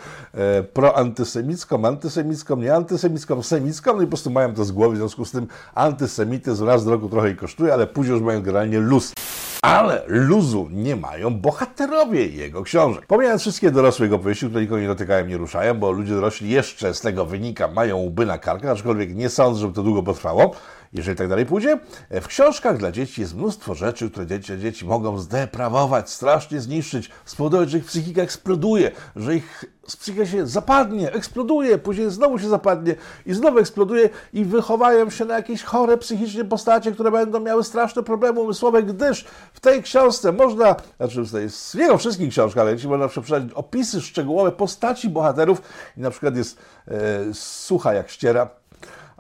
proantysemicką, 0.74 1.86
antysemicką, 1.86 2.59
nie 2.60 2.76
antysemicką, 2.76 3.44
semicką, 3.44 3.96
no 3.96 4.02
i 4.02 4.06
po 4.06 4.10
prostu 4.10 4.30
mają 4.30 4.54
to 4.54 4.66
z 4.66 4.72
głowy, 4.72 4.96
w 4.96 4.98
związku 4.98 5.26
z 5.26 5.32
tym 5.32 5.48
antysemityzm 5.76 6.66
raz 6.66 6.86
do 6.86 6.92
roku 6.92 7.10
trochę 7.10 7.36
kosztuje, 7.36 7.74
ale 7.74 7.88
później 7.88 8.14
już 8.14 8.24
mają 8.24 8.42
generalnie 8.42 8.80
luz. 8.80 9.14
Ale 9.62 10.04
luzu 10.08 10.68
nie 10.72 10.96
mają 10.96 11.40
bohaterowie 11.40 12.28
jego 12.28 12.64
książek. 12.64 13.06
Pomijając 13.06 13.42
wszystkie 13.42 13.72
dorosłe 13.72 14.06
jego 14.06 14.16
opowieści, 14.16 14.46
które 14.46 14.62
nikogo 14.62 14.82
nie 14.82 14.88
dotykają, 14.88 15.26
nie 15.26 15.38
ruszają, 15.38 15.80
bo 15.80 15.92
ludzie 15.92 16.14
dorośli 16.14 16.50
jeszcze 16.50 16.94
z 16.94 17.02
tego 17.02 17.26
wynika, 17.26 17.68
mają 17.68 17.98
łby 17.98 18.26
na 18.26 18.38
karkach, 18.38 18.72
aczkolwiek 18.72 19.16
nie 19.16 19.30
sądzę, 19.30 19.62
żeby 19.62 19.74
to 19.74 19.84
długo 19.84 20.04
potrwało. 20.04 20.56
Jeżeli 20.94 21.18
tak 21.18 21.28
dalej 21.28 21.46
pójdzie. 21.46 21.80
W 22.12 22.28
książkach 22.28 22.78
dla 22.78 22.92
dzieci 22.92 23.22
jest 23.22 23.36
mnóstwo 23.36 23.76
rzeczy, 23.76 24.12
które 24.12 24.28
dzieci, 24.28 24.60
dzieci 24.60 24.86
mogą 24.86 25.18
zdeprawować, 25.18 26.10
strasznie 26.10 26.62
zniszczyć, 26.62 27.10
spowodować, 27.26 27.70
że 27.70 27.78
ich 27.78 27.86
psychika 27.86 28.22
eksploduje, 28.22 28.92
że 29.16 29.36
ich 29.36 29.66
psychika 29.98 30.26
się 30.26 30.48
zapadnie, 30.48 31.12
eksploduje, 31.12 31.78
później 31.78 32.12
znowu 32.12 32.40
się 32.40 32.50
zapadnie 32.50 32.96
i 33.26 33.34
znowu 33.34 33.60
eksploduje 33.60 34.10
i 34.34 34.46
wychowają 34.46 35.10
się 35.10 35.26
na 35.26 35.36
jakieś 35.36 35.64
chore 35.64 35.98
psychicznie 35.98 36.46
postacie, 36.46 36.92
które 36.92 37.12
będą 37.12 37.40
miały 37.40 37.64
straszne 37.64 38.04
problemy 38.04 38.40
umysłowe, 38.40 38.84
gdyż 38.84 39.26
w 39.54 39.60
tej 39.60 39.84
książce 39.84 40.32
można, 40.32 40.76
znaczy 40.98 41.24
w 41.50 41.76
jego 41.76 41.98
wszystkich 41.98 42.30
książkach, 42.30 42.62
ale 42.62 42.72
jeśli 42.72 42.90
można 42.90 43.08
przeczytać 43.08 43.44
opisy 43.54 44.02
szczegółowe 44.02 44.52
postaci 44.52 45.10
bohaterów 45.10 45.62
i 45.98 46.02
na 46.02 46.12
przykład 46.12 46.36
jest 46.36 46.58
e, 46.88 47.34
sucha 47.34 47.94
jak 47.94 48.10
ściera, 48.10 48.50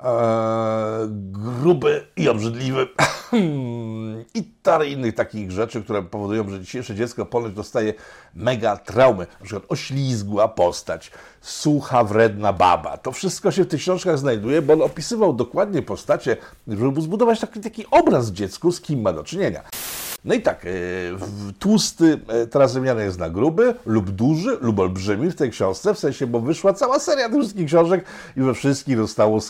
e, 0.03 1.07
gruby 1.61 2.07
i 2.17 2.29
obrzydliwy 2.29 2.87
i 4.35 4.43
parę 4.63 4.87
innych 4.87 5.15
takich 5.15 5.51
rzeczy, 5.51 5.83
które 5.83 6.03
powodują, 6.03 6.49
że 6.49 6.61
dzisiejsze 6.61 6.95
dziecko 6.95 7.25
ponoć 7.25 7.53
dostaje 7.53 7.93
mega 8.35 8.77
traumy, 8.77 9.27
na 9.39 9.45
przykład 9.45 9.63
oślizgła 9.69 10.47
postać, 10.47 11.11
sucha, 11.41 12.03
wredna 12.03 12.53
baba. 12.53 12.97
To 12.97 13.11
wszystko 13.11 13.51
się 13.51 13.63
w 13.63 13.67
tych 13.67 13.81
książkach 13.81 14.17
znajduje, 14.17 14.61
bo 14.61 14.73
on 14.73 14.81
opisywał 14.81 15.33
dokładnie 15.33 15.81
postacie, 15.81 16.37
żeby 16.67 17.01
zbudować 17.01 17.39
taki, 17.39 17.59
taki 17.59 17.85
obraz 17.91 18.31
dziecku, 18.31 18.71
z 18.71 18.81
kim 18.81 19.01
ma 19.01 19.13
do 19.13 19.23
czynienia. 19.23 19.63
No 20.25 20.33
i 20.33 20.41
tak, 20.41 20.65
e, 20.65 20.69
tłusty 21.59 22.19
e, 22.27 22.47
teraz 22.47 22.73
wymiany 22.73 23.03
jest 23.03 23.19
na 23.19 23.29
gruby 23.29 23.75
lub 23.85 24.09
duży 24.09 24.57
lub 24.61 24.79
olbrzymi 24.79 25.31
w 25.31 25.35
tej 25.35 25.51
książce, 25.51 25.93
w 25.93 25.99
sensie, 25.99 26.27
bo 26.27 26.39
wyszła 26.39 26.73
cała 26.73 26.99
seria 26.99 27.29
tych 27.29 27.39
wszystkich 27.39 27.65
książek 27.65 28.05
i 28.37 28.41
we 28.41 28.53
wszystkich 28.53 28.97
zostało 28.97 29.41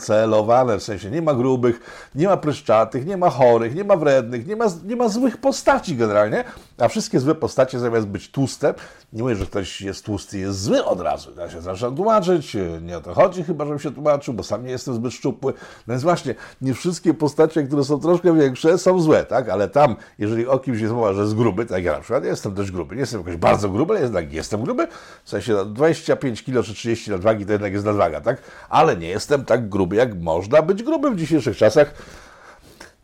skancelowane, 0.00 0.78
w 0.78 0.82
sensie 0.82 1.10
nie 1.10 1.22
ma 1.22 1.34
grubych, 1.34 1.80
nie 2.14 2.26
ma 2.26 2.36
pryszczatych, 2.36 3.06
nie 3.06 3.16
ma 3.16 3.30
chorych, 3.30 3.74
nie 3.74 3.84
ma 3.84 3.96
wrednych, 3.96 4.46
nie 4.46 4.56
ma, 4.56 4.66
nie 4.84 4.96
ma 4.96 5.08
złych 5.08 5.36
postaci 5.36 5.96
generalnie, 5.96 6.44
a 6.78 6.88
wszystkie 6.88 7.20
złe 7.20 7.34
postacie 7.34 7.78
zamiast 7.78 8.06
być 8.06 8.30
tłuste, 8.30 8.74
nie 9.12 9.22
mówię, 9.22 9.36
że 9.36 9.46
ktoś 9.46 9.80
jest 9.80 10.04
tłusty 10.04 10.38
jest 10.38 10.62
zły 10.62 10.84
od 10.84 11.00
razu, 11.00 11.34
da 11.34 11.50
się 11.50 11.62
zawsze 11.62 11.92
tłumaczyć, 11.92 12.56
nie 12.82 12.98
o 12.98 13.00
to 13.00 13.14
chodzi 13.14 13.44
chyba, 13.44 13.64
żebym 13.64 13.78
się 13.78 13.90
tłumaczył, 13.90 14.34
bo 14.34 14.42
sam 14.42 14.64
nie 14.64 14.70
jestem 14.70 14.94
zbyt 14.94 15.12
szczupły, 15.12 15.52
no 15.86 15.92
więc 15.92 16.02
właśnie, 16.02 16.34
nie 16.60 16.74
wszystkie 16.74 17.14
postacie, 17.14 17.62
które 17.62 17.84
są 17.84 18.00
troszkę 18.00 18.36
większe 18.36 18.78
są 18.78 19.00
złe, 19.00 19.24
tak, 19.24 19.48
ale 19.48 19.68
tam 19.68 19.96
jeżeli 20.18 20.46
o 20.46 20.58
kimś 20.58 20.80
jest 20.80 20.94
mowa, 20.94 21.12
że 21.12 21.20
jest 21.20 21.34
gruby, 21.34 21.66
tak 21.66 21.84
ja 21.84 21.92
na 21.92 22.00
przykład 22.00 22.24
jestem 22.24 22.54
dość 22.54 22.70
gruby, 22.70 22.94
nie 22.94 23.00
jestem 23.00 23.20
jakoś 23.20 23.36
bardzo 23.36 23.68
gruby, 23.68 23.92
ale 23.92 24.02
jednak 24.02 24.32
jestem 24.32 24.62
gruby, 24.62 24.88
w 25.24 25.30
sensie 25.30 25.64
25 25.64 26.40
no, 26.40 26.46
kg 26.46 26.66
czy 26.66 26.74
30 26.74 27.10
nadwagi 27.10 27.46
to 27.46 27.52
jednak 27.52 27.72
jest 27.72 27.84
nadwaga, 27.84 28.20
tak? 28.20 28.42
Ale 28.68 28.96
nie 28.96 29.08
jestem 29.08 29.44
tak 29.44 29.68
gruby, 29.68 29.96
jak 29.96 30.14
można 30.14 30.62
być 30.62 30.82
gruby 30.82 31.10
w 31.10 31.16
dzisiejszych 31.16 31.56
czasach. 31.56 31.94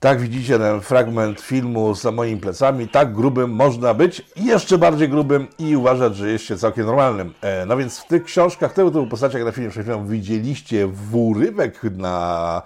Tak 0.01 0.21
widzicie 0.21 0.59
ten 0.59 0.81
fragment 0.81 1.41
filmu 1.41 1.95
za 1.95 2.11
moimi 2.13 2.41
plecami, 2.41 2.89
tak 2.89 3.13
grubym 3.13 3.51
można 3.51 3.95
być 3.95 4.23
jeszcze 4.37 4.79
bardziej 4.79 5.09
grubym 5.09 5.47
i 5.59 5.77
uważać, 5.77 6.17
że 6.17 6.31
jest 6.31 6.45
się 6.45 6.57
całkiem 6.57 6.87
normalnym. 6.87 7.35
E, 7.41 7.67
no 7.67 7.77
więc 7.77 7.99
w 7.99 8.07
tych 8.07 8.25
książkach, 8.25 8.73
tego 8.73 8.91
typu 8.91 9.07
postaciach 9.07 9.45
na 9.45 9.53
filmie 9.53 9.71
przed 9.71 9.83
chwilą 9.83 10.07
widzieliście 10.07 10.87
w 10.87 11.17
urywek 11.17 11.83
na 11.83 12.63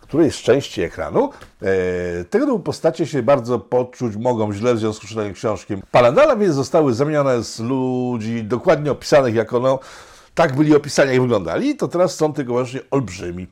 którejś 0.00 0.42
części 0.42 0.82
ekranu. 0.82 1.30
E, 1.62 2.24
tego 2.24 2.46
typu 2.46 2.58
postacie 2.58 3.06
się 3.06 3.22
bardzo 3.22 3.58
poczuć 3.58 4.16
mogą 4.16 4.52
źle 4.52 4.74
w 4.74 4.78
związku 4.78 5.06
z 5.06 5.08
czytaniem 5.08 5.34
książki. 5.34 5.74
Paladala 5.90 6.36
więc 6.36 6.54
zostały 6.54 6.94
zamienione 6.94 7.42
z 7.42 7.60
ludzi 7.60 8.44
dokładnie 8.44 8.90
opisanych 8.90 9.34
jako 9.34 9.60
no, 9.60 9.78
tak 10.34 10.56
byli 10.56 10.76
opisani, 10.76 11.10
jak 11.12 11.20
wyglądali, 11.20 11.76
to 11.76 11.88
teraz 11.88 12.14
są 12.14 12.32
tylko 12.32 12.52
wyłącznie 12.52 12.80
olbrzymi 12.90 13.46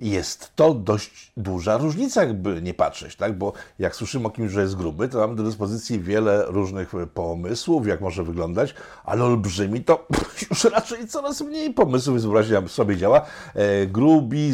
jest 0.00 0.56
to 0.56 0.74
dość 0.74 1.32
duża 1.36 1.76
różnica, 1.76 2.24
jakby 2.24 2.62
nie 2.62 2.74
patrzeć, 2.74 3.16
tak? 3.16 3.38
Bo 3.38 3.52
jak 3.78 3.96
słyszymy 3.96 4.26
o 4.26 4.30
kimś, 4.30 4.52
że 4.52 4.60
jest 4.60 4.76
gruby, 4.76 5.08
to 5.08 5.18
mamy 5.18 5.36
do 5.36 5.42
dyspozycji 5.42 6.00
wiele 6.00 6.44
różnych 6.46 6.92
pomysłów, 7.14 7.86
jak 7.86 8.00
może 8.00 8.24
wyglądać, 8.24 8.74
ale 9.04 9.24
olbrzymi 9.24 9.84
to 9.84 10.06
już 10.50 10.64
raczej 10.64 11.08
coraz 11.08 11.40
mniej 11.40 11.74
pomysłów, 11.74 12.14
więc 12.14 12.24
wyobraźnia 12.24 12.68
sobie 12.68 12.96
działa. 12.96 13.26
E, 13.54 13.86
grubi 13.86 14.52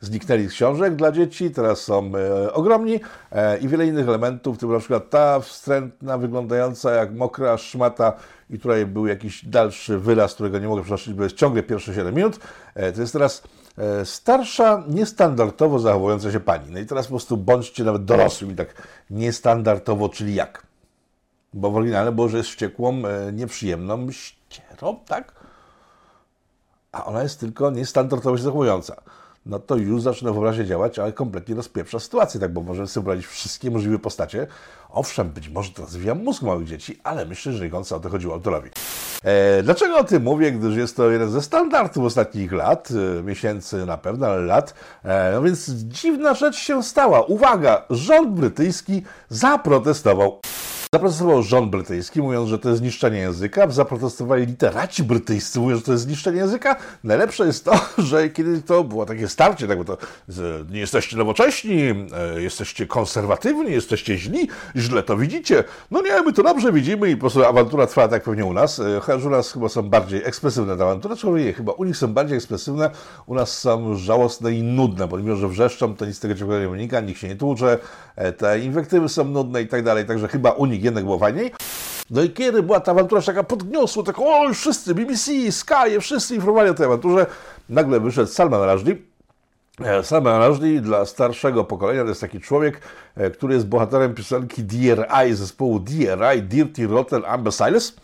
zniknęli 0.00 0.48
z 0.48 0.52
książek 0.52 0.96
dla 0.96 1.12
dzieci, 1.12 1.50
teraz 1.50 1.80
są 1.80 2.12
e, 2.16 2.52
ogromni 2.52 3.00
e, 3.32 3.58
i 3.58 3.68
wiele 3.68 3.86
innych 3.86 4.08
elementów, 4.08 4.58
typu 4.58 4.72
na 4.72 4.78
przykład 4.78 5.10
ta 5.10 5.40
wstrętna, 5.40 6.18
wyglądająca 6.18 6.92
jak 6.92 7.14
mokra 7.14 7.58
szmata 7.58 8.12
i 8.50 8.58
tutaj 8.58 8.86
był 8.86 9.06
jakiś 9.06 9.44
dalszy 9.44 9.98
wyraz, 9.98 10.34
którego 10.34 10.58
nie 10.58 10.68
mogę 10.68 10.82
przeczytać, 10.82 11.14
bo 11.14 11.22
jest 11.22 11.36
ciągle 11.36 11.62
pierwsze 11.62 11.94
7 11.94 12.14
minut. 12.14 12.38
To 12.94 13.00
jest 13.00 13.12
teraz 13.12 13.42
starsza, 14.04 14.84
niestandardowo 14.88 15.78
zachowująca 15.78 16.32
się 16.32 16.40
pani. 16.40 16.70
No 16.70 16.78
i 16.78 16.86
teraz 16.86 17.06
po 17.06 17.10
prostu 17.10 17.36
bądźcie 17.36 17.84
nawet 17.84 18.04
dorosłymi 18.04 18.56
tak 18.56 18.88
niestandardowo, 19.10 20.08
czyli 20.08 20.34
jak? 20.34 20.66
Bo 21.54 21.70
w 21.70 21.76
oryginale 21.76 22.12
było, 22.12 22.28
że 22.28 22.36
jest 22.36 22.50
wściekłą, 22.50 23.02
e, 23.06 23.32
nieprzyjemną 23.32 24.10
ścierą, 24.10 24.96
tak? 25.06 25.34
A 26.92 27.04
ona 27.04 27.22
jest 27.22 27.40
tylko 27.40 27.70
niestandardowo 27.70 28.36
się 28.36 28.42
zachowująca 28.42 29.02
no 29.46 29.58
to 29.58 29.76
już 29.76 30.02
zaczyna 30.02 30.32
wyobraźnia 30.32 30.64
działać, 30.64 30.98
ale 30.98 31.12
kompletnie 31.12 31.54
rozpieprza 31.54 32.00
sytuację, 32.00 32.40
tak, 32.40 32.52
bo 32.52 32.60
możemy 32.60 32.88
sobie 32.88 33.04
wyobrazić 33.04 33.26
wszystkie 33.26 33.70
możliwe 33.70 33.98
postacie. 33.98 34.46
Owszem, 34.90 35.28
być 35.28 35.48
może 35.48 35.70
to 35.70 35.82
rozwija 35.82 36.14
mózg 36.14 36.42
małych 36.42 36.66
dzieci, 36.66 37.00
ale 37.04 37.26
myślę, 37.26 37.52
że 37.52 37.70
końca 37.70 37.96
o 37.96 38.00
to 38.00 38.08
chodziło 38.08 38.34
autorowi. 38.34 38.70
E, 39.24 39.62
dlaczego 39.62 39.96
o 39.96 40.04
tym 40.04 40.22
mówię? 40.22 40.52
Gdyż 40.52 40.76
jest 40.76 40.96
to 40.96 41.10
jeden 41.10 41.30
ze 41.30 41.42
standardów 41.42 42.04
ostatnich 42.04 42.52
lat, 42.52 42.88
e, 43.18 43.22
miesięcy 43.22 43.86
na 43.86 43.96
pewno, 43.96 44.26
ale 44.26 44.40
lat. 44.40 44.74
E, 45.04 45.32
no 45.34 45.42
więc 45.42 45.70
dziwna 45.70 46.34
rzecz 46.34 46.56
się 46.56 46.82
stała. 46.82 47.22
Uwaga, 47.22 47.84
rząd 47.90 48.30
brytyjski 48.30 49.02
zaprotestował. 49.28 50.40
Zaprotestował 50.94 51.42
rząd 51.42 51.70
brytyjski, 51.70 52.22
mówiąc, 52.22 52.48
że 52.48 52.58
to 52.58 52.68
jest 52.68 52.80
zniszczenie 52.80 53.18
języka. 53.18 53.70
Zaprotestowali 53.70 54.46
literaci 54.46 55.04
brytyjscy, 55.04 55.60
mówiąc, 55.60 55.80
że 55.80 55.86
to 55.86 55.92
jest 55.92 56.04
zniszczenie 56.04 56.38
języka. 56.38 56.76
Najlepsze 57.04 57.46
jest 57.46 57.64
to, 57.64 57.72
że 57.98 58.30
kiedy 58.30 58.62
to 58.62 58.84
było 58.84 59.06
takie 59.06 59.28
starcie, 59.28 59.68
tak, 59.68 59.78
bo 59.78 59.84
to 59.84 59.96
nie 60.70 60.80
jesteście 60.80 61.16
nowocześni, 61.16 61.82
e, 61.82 62.42
jesteście 62.42 62.86
konserwatywni, 62.86 63.72
jesteście 63.72 64.18
źli, 64.18 64.48
źle 64.76 65.02
to 65.02 65.16
widzicie. 65.16 65.64
No 65.90 66.02
nie, 66.02 66.22
my 66.22 66.32
to 66.32 66.42
dobrze 66.42 66.72
widzimy 66.72 67.10
i 67.10 67.14
po 67.16 67.20
prostu 67.20 67.44
awantura 67.44 67.86
trwa 67.86 68.08
tak 68.08 68.22
pewnie 68.22 68.44
u 68.44 68.52
nas. 68.52 68.78
E, 68.78 69.00
chociaż 69.00 69.24
u 69.24 69.30
nas 69.30 69.52
chyba 69.52 69.68
są 69.68 69.82
bardziej 69.82 70.24
ekspresywne 70.24 70.76
te 70.76 70.82
awantury, 70.82 71.16
czy 71.16 71.52
chyba 71.52 71.72
u 71.72 71.84
nich 71.84 71.96
są 71.96 72.08
bardziej 72.14 72.36
ekspresywne, 72.36 72.90
u 73.26 73.34
nas 73.34 73.58
są 73.58 73.96
żałosne 73.96 74.52
i 74.52 74.62
nudne, 74.62 75.08
bo 75.08 75.18
mimo, 75.18 75.36
że 75.36 75.48
wrzeszczą, 75.48 75.96
to 75.96 76.06
nic 76.06 76.16
z 76.16 76.20
tego 76.20 76.34
ciągle 76.34 76.60
nie 76.60 76.68
wynika, 76.68 77.00
nikt 77.00 77.20
się 77.20 77.28
nie 77.28 77.36
tłucze, 77.36 77.78
e, 78.16 78.32
te 78.32 78.60
inwektywy 78.60 79.08
są 79.08 79.24
nudne 79.24 79.62
i 79.62 79.66
tak 79.66 79.82
dalej, 79.82 80.06
także 80.06 80.28
chyba 80.28 80.50
u 80.50 80.66
nich 80.66 80.81
fajniej. 81.20 81.52
No 82.10 82.22
i 82.22 82.30
kiedy 82.30 82.62
była 82.62 82.80
ta 82.80 82.92
awantura 82.92 83.22
taka 83.22 83.42
podniosła, 83.42 84.02
tak 84.02 84.18
o, 84.18 84.48
już 84.48 84.58
wszyscy, 84.58 84.94
BBC, 84.94 85.52
Sky, 85.52 86.00
wszyscy 86.00 86.34
informowali 86.34 86.70
o 86.70 86.74
tej 86.74 86.86
awanturze, 86.86 87.26
nagle 87.68 88.00
wyszedł 88.00 88.32
Salman 88.32 88.70
Rushdie, 88.70 88.96
e, 89.84 90.02
Salman 90.02 90.48
Rushdie 90.48 90.80
dla 90.80 91.06
starszego 91.06 91.64
pokolenia 91.64 92.02
to 92.02 92.08
jest 92.08 92.20
taki 92.20 92.40
człowiek, 92.40 92.80
e, 93.16 93.30
który 93.30 93.54
jest 93.54 93.66
bohaterem 93.66 94.14
piosenki 94.14 94.62
DRI 94.62 95.34
zespołu 95.34 95.80
DRI, 95.80 96.42
Dirty 96.42 96.86
Rotten 96.86 97.22
Imbeciles. 97.38 97.94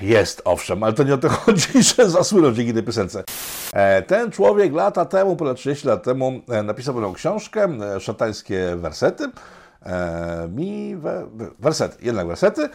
Jest, 0.00 0.42
owszem, 0.44 0.82
ale 0.82 0.92
to 0.92 1.02
nie 1.02 1.14
o 1.14 1.18
to 1.18 1.28
chodzi, 1.28 1.82
że 1.96 2.10
zasłynął 2.10 2.52
dzięki 2.52 2.74
tej 2.74 2.82
piosence. 2.82 3.24
E, 3.72 4.02
ten 4.02 4.30
człowiek 4.30 4.72
lata 4.72 5.04
temu, 5.04 5.36
ponad 5.36 5.56
30 5.56 5.88
lat 5.88 6.02
temu, 6.02 6.40
napisał 6.64 6.94
pewną 6.94 7.12
książkę, 7.12 7.68
szatańskie 8.00 8.76
wersety, 8.76 9.24
mi 10.48 10.96
we, 10.96 11.26
wersety, 11.58 12.04
jednak 12.04 12.26
wersety. 12.26 12.68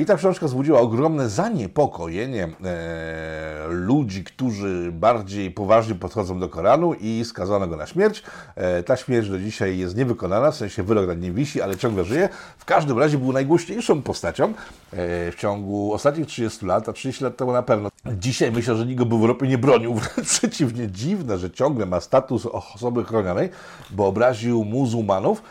I 0.00 0.06
ta 0.06 0.16
książka 0.16 0.46
wzbudziła 0.46 0.80
ogromne 0.80 1.28
zaniepokojenie 1.28 2.48
e, 2.64 3.66
ludzi, 3.68 4.24
którzy 4.24 4.92
bardziej 4.92 5.50
poważnie 5.50 5.94
podchodzą 5.94 6.40
do 6.40 6.48
Koranu 6.48 6.94
i 6.94 7.24
skazano 7.24 7.66
go 7.66 7.76
na 7.76 7.86
śmierć. 7.86 8.22
E, 8.54 8.82
ta 8.82 8.96
śmierć 8.96 9.28
do 9.28 9.38
dzisiaj 9.38 9.78
jest 9.78 9.96
niewykonana, 9.96 10.50
w 10.50 10.56
sensie 10.56 10.82
wyrok 10.82 11.06
nad 11.06 11.20
nim 11.20 11.34
wisi, 11.34 11.62
ale 11.62 11.76
ciągle 11.76 12.04
żyje. 12.04 12.28
W 12.58 12.64
każdym 12.64 12.98
razie 12.98 13.18
był 13.18 13.32
najgłośniejszą 13.32 14.02
postacią 14.02 14.52
w 14.92 15.34
ciągu 15.38 15.92
ostatnich 15.92 16.26
30 16.26 16.66
lat, 16.66 16.88
a 16.88 16.92
30 16.92 17.24
lat 17.24 17.36
temu 17.36 17.52
na 17.52 17.62
pewno. 17.62 17.88
Dzisiaj 18.06 18.52
myślę, 18.52 18.76
że 18.76 18.86
nikt 18.86 18.98
go 18.98 19.18
w 19.18 19.20
Europie 19.20 19.48
nie 19.48 19.58
bronił. 19.58 19.94
Wręcz 20.14 20.28
przeciwnie, 20.28 20.88
dziwne, 20.88 21.38
że 21.38 21.50
ciągle 21.50 21.86
ma 21.86 22.00
status 22.00 22.46
osoby 22.46 23.04
chronionej, 23.04 23.50
bo 23.90 24.06
obraził 24.06 24.64
muzułmanów. 24.64 25.42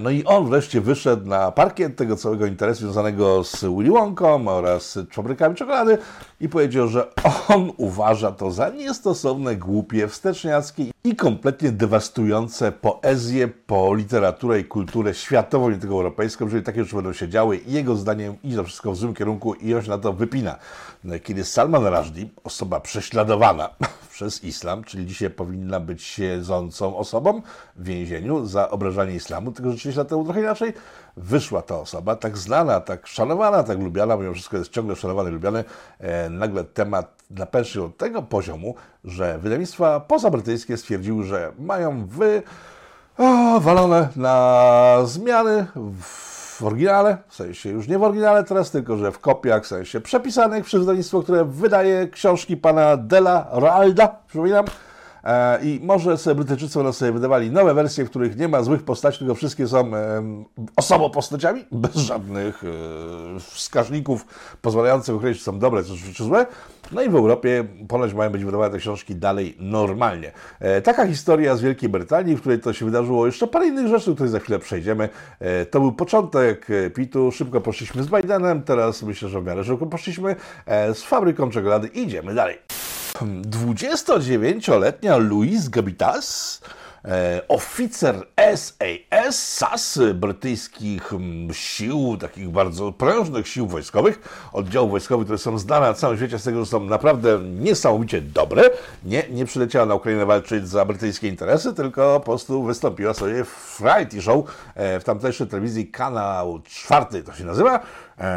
No 0.00 0.10
i 0.10 0.24
on 0.24 0.46
wreszcie 0.46 0.80
wyszedł 0.80 1.28
na 1.28 1.52
parkiet 1.52 1.96
tego 1.96 2.16
całego 2.16 2.46
interesu 2.46 2.80
związanego 2.80 3.44
z 3.44 3.64
Willy 3.64 3.90
Wonką 3.90 4.48
oraz 4.48 4.98
fabrykami 5.10 5.54
czekolady 5.54 5.98
i 6.40 6.48
powiedział, 6.48 6.88
że 6.88 7.08
on 7.48 7.72
uważa 7.76 8.32
to 8.32 8.50
za 8.50 8.68
niestosowne, 8.68 9.56
głupie, 9.56 10.08
wsteczniackie 10.08 10.84
i 11.04 11.16
kompletnie 11.16 11.72
dewastujące 11.72 12.72
poezję, 12.72 13.48
po 13.48 13.94
literaturę 13.94 14.60
i 14.60 14.64
kulturę 14.64 15.14
światową, 15.14 15.70
nie 15.70 15.78
tylko 15.78 15.94
europejską, 15.94 16.44
jeżeli 16.44 16.62
takie 16.62 16.84
rzeczy 16.84 16.96
będą 16.96 17.12
się 17.12 17.28
działy 17.28 17.60
jego 17.66 17.96
zdaniem 17.96 18.36
idzie 18.42 18.56
to 18.56 18.64
wszystko 18.64 18.92
w 18.92 18.96
złym 18.96 19.14
kierunku 19.14 19.54
i 19.54 19.74
on 19.74 19.82
się 19.82 19.90
na 19.90 19.98
to 19.98 20.12
wypina. 20.12 20.58
Kiedy 21.22 21.44
Salman 21.44 21.86
Rushdie, 21.86 22.26
osoba 22.44 22.80
prześladowana 22.80 23.70
przez 24.14 24.44
islam, 24.44 24.84
czyli 24.84 25.06
dzisiaj 25.06 25.30
powinna 25.30 25.80
być 25.80 26.02
siedzącą 26.02 26.96
osobą 26.96 27.42
w 27.76 27.84
więzieniu 27.84 28.46
za 28.46 28.70
obrażanie 28.70 29.14
islamu, 29.14 29.52
tylko 29.52 29.70
30 29.70 29.98
lat 29.98 30.08
temu 30.08 30.24
trochę 30.24 30.40
inaczej, 30.40 30.72
wyszła 31.16 31.62
ta 31.62 31.80
osoba, 31.80 32.16
tak 32.16 32.38
znana, 32.38 32.80
tak 32.80 33.06
szanowana, 33.06 33.62
tak 33.62 33.78
lubiana, 33.78 34.16
mimo 34.16 34.32
wszystko 34.34 34.56
jest 34.56 34.70
ciągle 34.70 34.96
szanowany 34.96 35.30
i 35.30 35.32
lubiany, 35.32 35.64
e, 35.98 36.30
nagle 36.30 36.64
temat 36.64 37.22
napęszył 37.30 37.84
od 37.84 37.96
tego 37.96 38.22
poziomu, 38.22 38.74
że 39.04 39.38
wydawnictwa 39.38 40.00
pozabrytyjskie 40.00 40.76
stwierdziły, 40.76 41.24
że 41.24 41.52
mają 41.58 42.06
wy 42.06 42.42
o, 43.18 43.60
walone 43.60 44.08
na 44.16 44.96
zmiany 45.04 45.66
w 45.76 46.41
oryginale, 46.62 47.16
w 47.28 47.34
sensie 47.34 47.70
już 47.70 47.88
nie 47.88 47.98
w 47.98 48.02
oryginale 48.02 48.44
teraz, 48.44 48.70
tylko 48.70 48.96
że 48.96 49.12
w 49.12 49.18
kopiach, 49.18 49.64
w 49.64 49.66
sensie 49.66 50.00
przepisanych 50.00 50.64
przez 50.64 50.80
wydawnictwo, 50.80 51.22
które 51.22 51.44
wydaje 51.44 52.08
książki 52.08 52.56
pana 52.56 52.96
Della 52.96 53.46
Roalda, 53.52 54.16
przypominam, 54.28 54.64
I 55.62 55.80
może 55.82 56.18
sobie 56.18 56.34
Brytyjczycy 56.34 56.78
będą 56.78 56.92
sobie 56.92 57.12
wydawali 57.12 57.50
nowe 57.50 57.74
wersje, 57.74 58.04
w 58.04 58.10
których 58.10 58.36
nie 58.36 58.48
ma 58.48 58.62
złych 58.62 58.82
postaci, 58.82 59.18
tylko 59.18 59.34
wszystkie 59.34 59.68
są 59.68 59.90
osobą 60.76 61.10
postaciami, 61.10 61.64
bez 61.72 61.94
żadnych 61.94 62.64
e, 62.64 63.40
wskaźników 63.40 64.26
pozwalających 64.62 65.14
określić, 65.14 65.38
czy 65.38 65.44
są 65.44 65.58
dobre, 65.58 65.82
czy, 66.14 66.24
złe. 66.24 66.46
No 66.92 67.02
i 67.02 67.08
w 67.08 67.14
Europie 67.14 67.64
ponoć 67.88 68.14
mają 68.14 68.30
być 68.30 68.44
wydawane 68.44 68.70
te 68.70 68.78
książki 68.78 69.14
dalej 69.14 69.56
normalnie. 69.58 70.32
E, 70.60 70.82
taka 70.82 71.06
historia 71.06 71.56
z 71.56 71.60
Wielkiej 71.60 71.88
Brytanii, 71.88 72.36
w 72.36 72.40
której 72.40 72.60
to 72.60 72.72
się 72.72 72.84
wydarzyło 72.84 73.26
jeszcze 73.26 73.46
parę 73.46 73.66
innych 73.66 73.86
rzeczy, 73.86 74.10
o 74.10 74.14
których 74.14 74.32
za 74.32 74.40
chwilę 74.40 74.58
przejdziemy. 74.58 75.08
To 75.70 75.80
był 75.80 75.92
początek 75.92 76.66
PIT-u, 76.94 77.32
szybko 77.32 77.60
poszliśmy 77.60 78.02
z 78.02 78.08
Bidenem, 78.08 78.62
teraz 78.62 79.02
myślę, 79.02 79.28
że 79.28 79.40
w 79.40 79.44
miarę 79.44 79.64
szybko 79.64 79.86
poszliśmy 79.86 80.36
z 80.66 81.02
fabryką 81.02 81.50
czekolady. 81.50 81.88
Idziemy 81.88 82.34
dalej. 82.34 82.81
29-letnia 83.24 85.16
Louise 85.16 85.70
Gabitas, 85.70 86.60
e, 87.04 87.40
oficer 87.48 88.26
SAS, 88.56 88.74
SAS, 89.30 89.98
brytyjskich 90.14 91.12
sił, 91.52 92.16
takich 92.20 92.50
bardzo 92.50 92.92
prężnych 92.92 93.48
sił 93.48 93.66
wojskowych, 93.66 94.48
oddziałów 94.52 94.90
wojskowych, 94.90 95.26
które 95.26 95.38
są 95.38 95.58
znane 95.58 95.86
na 95.86 95.94
całym 95.94 96.16
świecie 96.16 96.38
z 96.38 96.44
tego, 96.44 96.60
że 96.60 96.66
są 96.66 96.80
naprawdę 96.80 97.38
niesamowicie 97.38 98.20
dobre. 98.20 98.70
Nie, 99.04 99.22
nie 99.30 99.46
przyleciała 99.46 99.86
na 99.86 99.94
Ukrainę 99.94 100.26
walczyć 100.26 100.68
za 100.68 100.84
brytyjskie 100.84 101.28
interesy, 101.28 101.74
tylko 101.74 102.20
po 102.20 102.26
prostu 102.26 102.62
wystąpiła 102.62 103.14
sobie 103.14 103.44
w 103.44 103.80
variety 103.80 104.22
show 104.22 104.44
e, 104.74 105.00
w 105.00 105.04
tamtejszej 105.04 105.46
telewizji, 105.46 105.86
kanał 105.86 106.60
czwarty 106.64 107.22
to 107.22 107.34
się 107.34 107.44
nazywa, 107.44 107.80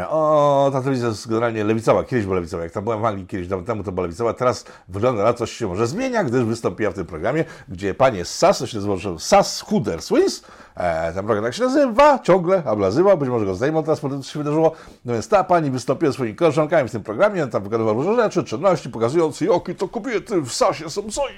o, 0.08 0.70
ta 0.72 0.80
telewizja 0.80 1.08
jest 1.08 1.28
generalnie 1.28 1.64
lewicowa, 1.64 2.04
kiedyś 2.04 2.24
była 2.24 2.36
lewicowa, 2.36 2.62
jak 2.62 2.72
tam 2.72 2.84
byłem 2.84 3.00
w 3.00 3.04
Anglii 3.04 3.26
kiedyś 3.26 3.48
dawno 3.48 3.66
temu, 3.66 3.84
to 3.84 3.92
była 3.92 4.06
lewicowa, 4.06 4.32
teraz 4.32 4.64
wygląda 4.88 5.24
na 5.24 5.32
coś 5.32 5.52
się 5.52 5.66
może 5.66 5.86
zmienia, 5.86 6.24
gdyż 6.24 6.44
wystąpiła 6.44 6.90
w 6.90 6.94
tym 6.94 7.06
programie, 7.06 7.44
gdzie 7.68 7.94
panie 7.94 8.24
z 8.24 8.34
SAS, 8.34 8.58
to 8.58 8.66
się 8.66 8.78
nazywa 8.78 9.18
SAS 9.18 9.60
Hooder 9.60 10.02
Swiss, 10.02 10.44
e, 10.74 11.12
ten 11.12 11.24
program 11.24 11.44
tak 11.44 11.54
się 11.54 11.64
nazywa, 11.64 12.18
ciągle, 12.18 12.62
albo 12.66 12.82
nazywał, 12.82 13.18
być 13.18 13.28
może 13.28 13.46
go 13.46 13.54
zdejmą 13.54 13.82
teraz, 13.82 14.00
po 14.00 14.08
tym 14.08 14.22
co 14.22 14.30
się 14.32 14.38
wydarzyło, 14.38 14.72
no 15.04 15.12
więc 15.12 15.28
ta 15.28 15.44
pani 15.44 15.70
wystąpiła 15.70 16.12
swoimi 16.12 16.34
koleżankami 16.36 16.88
w 16.88 16.92
tym 16.92 17.02
programie, 17.02 17.46
tam 17.46 17.62
wykonywała 17.62 17.96
różne 17.96 18.22
rzeczy, 18.22 18.44
czynności, 18.44 18.90
pokazując, 18.90 19.40
jakie 19.40 19.74
to 19.74 19.88
kobiety 19.88 20.40
w 20.40 20.52
SASie 20.52 20.90
są, 20.90 21.10
co 21.10 21.28
i 21.28 21.32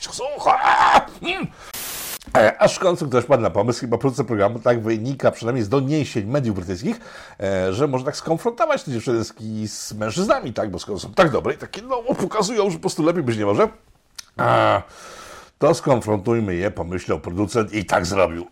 są, 0.00 0.24
hmm. 1.20 1.42
E, 1.44 1.69
aż 2.58 2.76
w 2.76 2.78
końcu 2.78 3.08
ktoś 3.08 3.24
padł 3.24 3.42
na 3.42 3.50
pomysł, 3.50 3.80
chyba 3.80 3.98
producent 3.98 4.28
programu, 4.28 4.58
tak 4.58 4.82
wynika 4.82 5.30
przynajmniej 5.30 5.64
z 5.64 5.68
doniesień 5.68 6.26
mediów 6.26 6.56
brytyjskich, 6.56 7.00
e, 7.40 7.72
że 7.72 7.88
może 7.88 8.04
tak 8.04 8.16
skonfrontować 8.16 8.82
te 8.82 8.90
dziewczyny 8.90 9.24
z 9.66 9.94
mężczyznami, 9.94 10.52
tak, 10.52 10.70
bo 10.70 10.78
skoro 10.78 10.98
są 10.98 11.14
tak 11.14 11.30
dobre 11.30 11.54
i 11.54 11.58
takie, 11.58 11.82
no, 11.82 12.02
pokazują, 12.02 12.70
że 12.70 12.76
po 12.76 12.80
prostu 12.80 13.02
lepiej 13.02 13.22
być 13.22 13.38
nie 13.38 13.46
może, 13.46 13.68
to 15.58 15.74
skonfrontujmy 15.74 16.54
je, 16.54 16.70
pomyślał 16.70 17.20
producent 17.20 17.72
i 17.72 17.84
tak 17.84 18.06
zrobił. 18.06 18.46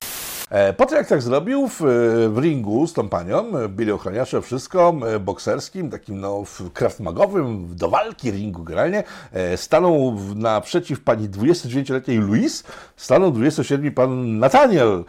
E, 0.51 0.73
po 0.73 0.87
tym 0.87 0.99
jak 0.99 1.07
tak 1.07 1.23
zrobił, 1.23 1.69
w, 1.69 1.81
w 2.29 2.39
ringu 2.39 2.87
z 2.87 2.93
tą 2.93 3.09
panią 3.09 3.45
byli 3.69 3.93
ochroniacze 3.93 4.43
wszystko, 4.43 4.95
e, 5.07 5.19
bokserskim, 5.19 5.91
takim 5.91 6.21
no 6.21 6.45
kraftmagowym, 6.75 7.77
do 7.77 7.89
walki 7.89 8.31
ringu 8.31 8.65
generalnie, 8.65 9.05
e, 9.33 9.57
stanął 9.57 10.17
naprzeciw 10.35 11.01
pani 11.01 11.29
29-letniej 11.29 12.19
Louise, 12.19 12.65
stanął 12.97 13.31
27 13.31 13.93
pan 13.93 14.39
Nathaniel, 14.39 15.05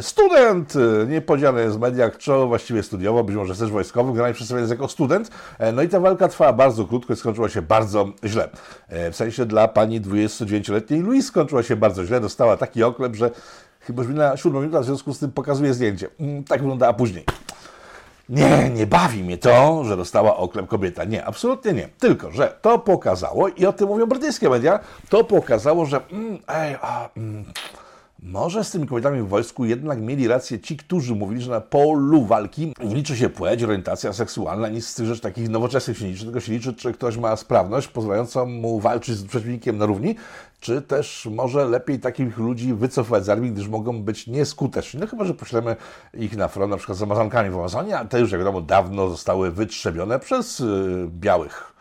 student, 0.00 0.74
nie 1.08 1.20
powiedziane 1.20 1.70
z 1.70 1.76
mediach, 1.76 2.16
co 2.16 2.46
właściwie 2.46 2.82
studiował, 2.82 3.24
być 3.24 3.36
może 3.36 3.54
też 3.54 3.70
wojskowy, 3.70 4.10
generalnie 4.10 4.34
przedstawiony 4.34 4.68
jako 4.68 4.88
student. 4.88 5.30
No 5.72 5.82
i 5.82 5.88
ta 5.88 6.00
walka 6.00 6.28
trwała 6.28 6.52
bardzo 6.52 6.84
krótko 6.84 7.12
i 7.12 7.16
skończyła 7.16 7.48
się 7.48 7.62
bardzo 7.62 8.08
źle. 8.24 8.48
W 8.88 9.16
sensie 9.16 9.46
dla 9.46 9.68
pani 9.68 10.00
29-letniej 10.00 11.02
Louise 11.02 11.28
skończyła 11.28 11.62
się 11.62 11.76
bardzo 11.76 12.04
źle, 12.04 12.20
dostała 12.20 12.56
taki 12.56 12.82
oklep, 12.82 13.14
że 13.14 13.30
Chyba 13.86 14.02
już 14.02 14.14
na 14.14 14.36
siódmą 14.36 14.60
minutę, 14.60 14.80
w 14.80 14.84
związku 14.84 15.14
z 15.14 15.18
tym 15.18 15.32
pokazuje 15.32 15.74
zdjęcie. 15.74 16.08
Mm, 16.20 16.44
tak 16.44 16.60
wyglądała 16.60 16.92
później. 16.92 17.24
Nie, 18.28 18.70
nie 18.70 18.86
bawi 18.86 19.24
mnie 19.24 19.38
to, 19.38 19.84
że 19.84 19.96
dostała 19.96 20.36
oklep 20.36 20.66
kobieta. 20.66 21.04
Nie, 21.04 21.24
absolutnie 21.24 21.72
nie. 21.72 21.88
Tylko, 21.98 22.30
że 22.30 22.58
to 22.62 22.78
pokazało, 22.78 23.48
i 23.48 23.66
o 23.66 23.72
tym 23.72 23.88
mówią 23.88 24.06
brytyjskie 24.06 24.50
media, 24.50 24.80
to 25.08 25.24
pokazało, 25.24 25.86
że 25.86 26.00
mm, 26.12 26.38
ej, 26.48 26.76
a, 26.82 27.08
mm, 27.16 27.44
może 28.26 28.64
z 28.64 28.70
tymi 28.70 28.86
kobietami 28.86 29.22
w 29.22 29.28
wojsku 29.28 29.64
jednak 29.64 30.00
mieli 30.00 30.28
rację 30.28 30.60
ci, 30.60 30.76
którzy 30.76 31.14
mówili, 31.14 31.42
że 31.42 31.50
na 31.50 31.60
polu 31.60 32.24
walki 32.24 32.72
nie 32.84 32.94
liczy 32.94 33.16
się 33.16 33.28
płeć, 33.28 33.62
orientacja 33.62 34.12
seksualna, 34.12 34.68
nic 34.68 34.86
z 34.86 34.94
tych 34.94 35.06
rzeczy 35.06 35.20
takich 35.20 35.48
nowoczesnych 35.48 35.98
się 35.98 36.04
nie 36.04 36.10
liczy, 36.10 36.24
tylko 36.24 36.40
się 36.40 36.52
liczy, 36.52 36.74
czy 36.74 36.92
ktoś 36.92 37.16
ma 37.16 37.36
sprawność 37.36 37.88
pozwalającą 37.88 38.46
mu 38.46 38.80
walczyć 38.80 39.16
z 39.16 39.26
przeciwnikiem 39.26 39.78
na 39.78 39.86
równi, 39.86 40.16
czy 40.60 40.82
też 40.82 41.28
może 41.32 41.64
lepiej 41.64 42.00
takich 42.00 42.38
ludzi 42.38 42.74
wycofać 42.74 43.24
z 43.24 43.28
armii, 43.28 43.52
gdyż 43.52 43.68
mogą 43.68 44.02
być 44.02 44.26
nieskuteczni. 44.26 45.00
No 45.00 45.06
chyba, 45.06 45.24
że 45.24 45.34
poślemy 45.34 45.76
ich 46.14 46.36
na 46.36 46.48
front 46.48 46.70
na 46.70 46.76
przykład 46.76 46.98
z 46.98 47.02
Amazonkami 47.02 47.50
w 47.50 47.54
Amazonie, 47.54 47.98
a 47.98 48.04
te 48.04 48.20
już, 48.20 48.30
jak 48.30 48.40
wiadomo, 48.40 48.60
dawno 48.60 49.08
zostały 49.08 49.50
wytrzebione 49.50 50.18
przez 50.18 50.58
yy, 50.58 51.08
białych 51.08 51.72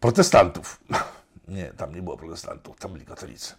protestantów. 0.00 0.80
Nie, 1.48 1.72
tam 1.76 1.94
nie 1.94 2.02
było 2.02 2.16
protestantów, 2.16 2.78
tam 2.78 2.92
byli 2.92 3.04
katolicy. 3.06 3.54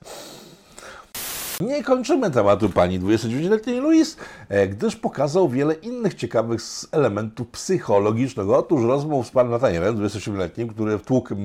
Nie 1.61 1.83
kończymy 1.83 2.31
tematu 2.31 2.69
pani 2.69 2.99
29-letniej 2.99 3.79
Louis, 3.79 4.17
e, 4.49 4.67
gdyż 4.67 4.95
pokazał 4.95 5.49
wiele 5.49 5.73
innych 5.73 6.13
ciekawych 6.13 6.61
elementów 6.91 7.47
psychologicznego. 7.47 8.57
Otóż 8.57 8.83
rozmów 8.83 9.27
z 9.27 9.31
panem 9.31 9.51
Natanielem, 9.51 9.97
27-letnim, 9.97 10.69
który 10.69 10.97
wtłukł 10.97 11.35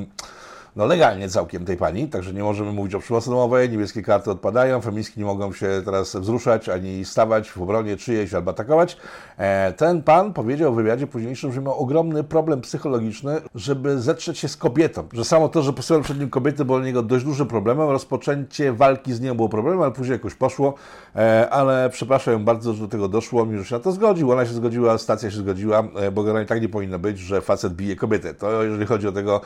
no 0.77 0.87
legalnie 0.87 1.29
całkiem 1.29 1.65
tej 1.65 1.77
pani, 1.77 2.09
także 2.09 2.33
nie 2.33 2.43
możemy 2.43 2.73
mówić 2.73 2.95
o 2.95 3.01
przemocy 3.01 3.31
domowej, 3.31 3.71
niebieskie 3.71 4.03
karty 4.03 4.31
odpadają, 4.31 4.81
feministki 4.81 5.21
nie 5.21 5.27
mogą 5.27 5.53
się 5.53 5.83
teraz 5.85 6.17
wzruszać, 6.17 6.69
ani 6.69 7.05
stawać 7.05 7.51
w 7.51 7.63
obronie 7.63 7.97
czyjejś 7.97 8.35
albo 8.35 8.51
atakować. 8.51 8.97
E, 9.39 9.73
ten 9.73 10.03
pan 10.03 10.33
powiedział 10.33 10.73
w 10.73 10.77
wywiadzie 10.77 11.07
późniejszym, 11.07 11.53
że 11.53 11.61
miał 11.61 11.79
ogromny 11.79 12.25
problem 12.25 12.61
psychologiczny, 12.61 13.41
żeby 13.55 14.01
zetrzeć 14.01 14.39
się 14.39 14.49
z 14.49 14.57
kobietą, 14.57 15.09
że 15.13 15.25
samo 15.25 15.49
to, 15.49 15.63
że 15.63 15.73
posyłał 15.73 16.03
przed 16.03 16.21
nim 16.21 16.31
kobiety 16.31 16.65
było 16.65 16.79
dla 16.79 16.87
niego 16.87 17.03
dość 17.03 17.25
dużym 17.25 17.47
problemem, 17.47 17.91
rozpoczęcie 17.91 18.73
walki 18.73 19.15
z 19.15 19.21
nią 19.21 19.35
było 19.35 19.49
problemem, 19.49 19.83
ale 19.83 19.93
później 19.93 20.13
jakoś 20.13 20.35
poszło, 20.35 20.75
e, 21.17 21.51
ale 21.51 21.91
przepraszam 21.91 22.35
ją 22.35 22.45
bardzo, 22.45 22.75
że 22.75 22.81
do 22.81 22.89
tego 22.89 23.09
doszło, 23.09 23.47
mi, 23.47 23.59
że 23.59 23.65
się 23.65 23.75
na 23.75 23.81
to 23.81 23.93
zgodził, 23.93 24.33
ona 24.33 24.47
się 24.47 24.53
zgodziła, 24.53 24.99
stacja 24.99 25.31
się 25.31 25.37
zgodziła, 25.37 25.83
e, 25.97 26.11
bo 26.11 26.23
generalnie 26.23 26.49
tak 26.49 26.63
nie 26.63 26.69
powinno 26.69 26.99
być, 26.99 27.19
że 27.19 27.41
facet 27.41 27.75
bije 27.75 27.97
kobietę. 27.97 28.35
To 28.35 28.63
jeżeli 28.63 28.87
chodzi 28.87 29.09
o 29.09 29.13
tego 29.13 29.41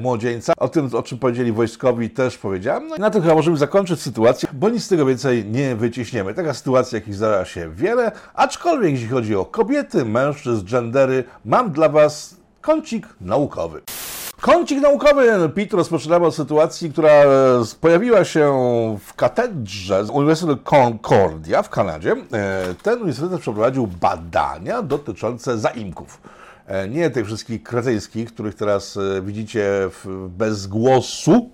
młodzieńca, 0.00 0.52
o 0.64 0.68
tym, 0.68 0.90
o 0.92 1.02
czym 1.02 1.18
powiedzieli 1.18 1.52
wojskowi, 1.52 2.10
też 2.10 2.38
powiedziałem. 2.38 2.88
No 2.88 2.96
i 2.96 3.00
na 3.00 3.10
tym 3.10 3.22
chyba 3.22 3.34
możemy 3.34 3.56
zakończyć 3.56 4.00
sytuację, 4.00 4.48
bo 4.52 4.68
nic 4.68 4.84
z 4.84 4.88
tego 4.88 5.06
więcej 5.06 5.44
nie 5.44 5.76
wyciśniemy. 5.76 6.34
Taka 6.34 6.54
sytuacja, 6.54 6.98
jakich 6.98 7.14
zdarza 7.14 7.44
się 7.44 7.70
wiele, 7.70 8.12
aczkolwiek 8.34 8.92
jeśli 8.92 9.08
chodzi 9.08 9.36
o 9.36 9.44
kobiety, 9.44 10.04
mężczyzn, 10.04 10.66
gendery, 10.66 11.24
mam 11.44 11.72
dla 11.72 11.88
Was 11.88 12.36
kącik 12.60 13.06
naukowy. 13.20 13.80
Kącik 14.40 14.80
naukowy 14.80 15.50
PIT 15.54 15.72
rozpoczynamy 15.72 16.26
od 16.26 16.34
sytuacji, 16.34 16.92
która 16.92 17.10
e, 17.10 17.26
pojawiła 17.80 18.24
się 18.24 18.52
w 19.04 19.14
katedrze 19.14 20.04
z 20.04 20.10
Uniwersytetu 20.10 20.62
Concordia 20.62 21.62
w 21.62 21.70
Kanadzie. 21.70 22.12
E, 22.12 22.74
ten 22.82 22.94
uniwersytet 22.94 23.40
przeprowadził 23.40 23.86
badania 23.86 24.82
dotyczące 24.82 25.58
zaimków. 25.58 26.20
E, 26.66 26.88
nie 26.88 27.10
tych 27.10 27.26
wszystkich 27.26 27.62
kretyńskich, 27.62 28.34
których 28.34 28.54
teraz 28.54 28.96
e, 28.96 29.22
widzicie 29.22 29.90
bez 30.28 30.66
głosu, 30.66 31.50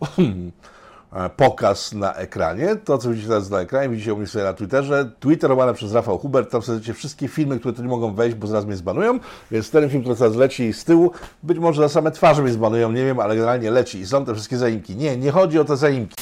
e, 1.13 1.31
pokaz 1.37 1.93
na 1.93 2.15
ekranie. 2.15 2.77
To, 2.77 2.99
co 2.99 3.11
widzicie 3.11 3.29
teraz 3.29 3.51
na 3.51 3.61
ekranie, 3.61 3.89
widzicie 3.89 4.15
u 4.15 4.17
mnie 4.17 4.27
sobie 4.27 4.45
na 4.45 4.53
Twitterze. 4.53 5.11
Twitterowane 5.21 5.75
przez 5.75 5.93
Rafał 5.93 6.19
Hubert. 6.19 6.51
Tam 6.51 6.63
wsadzicie 6.63 6.95
wszystkie 6.95 7.29
filmy, 7.29 7.59
które 7.59 7.75
tu 7.75 7.83
nie 7.83 7.89
mogą 7.89 8.15
wejść, 8.15 8.37
bo 8.37 8.47
zaraz 8.47 8.65
mnie 8.67 8.77
zbanują. 8.77 9.19
Więc 9.51 9.71
ten 9.71 9.91
film, 9.91 10.03
który 10.03 10.17
teraz 10.17 10.37
leci 10.37 10.73
z 10.73 10.85
tyłu, 10.85 11.11
być 11.43 11.59
może 11.59 11.83
za 11.83 11.89
same 11.89 12.11
twarze 12.11 12.43
mnie 12.43 12.53
zbanują, 12.53 12.93
nie 12.93 13.05
wiem, 13.05 13.21
ale 13.21 13.35
generalnie 13.35 13.71
leci. 13.71 13.99
I 13.99 14.07
są 14.07 14.25
te 14.25 14.35
wszystkie 14.35 14.57
zaimki. 14.57 14.97
Nie, 14.97 15.17
nie 15.17 15.31
chodzi 15.31 15.59
o 15.59 15.65
te 15.65 15.77
zaimki. 15.77 16.17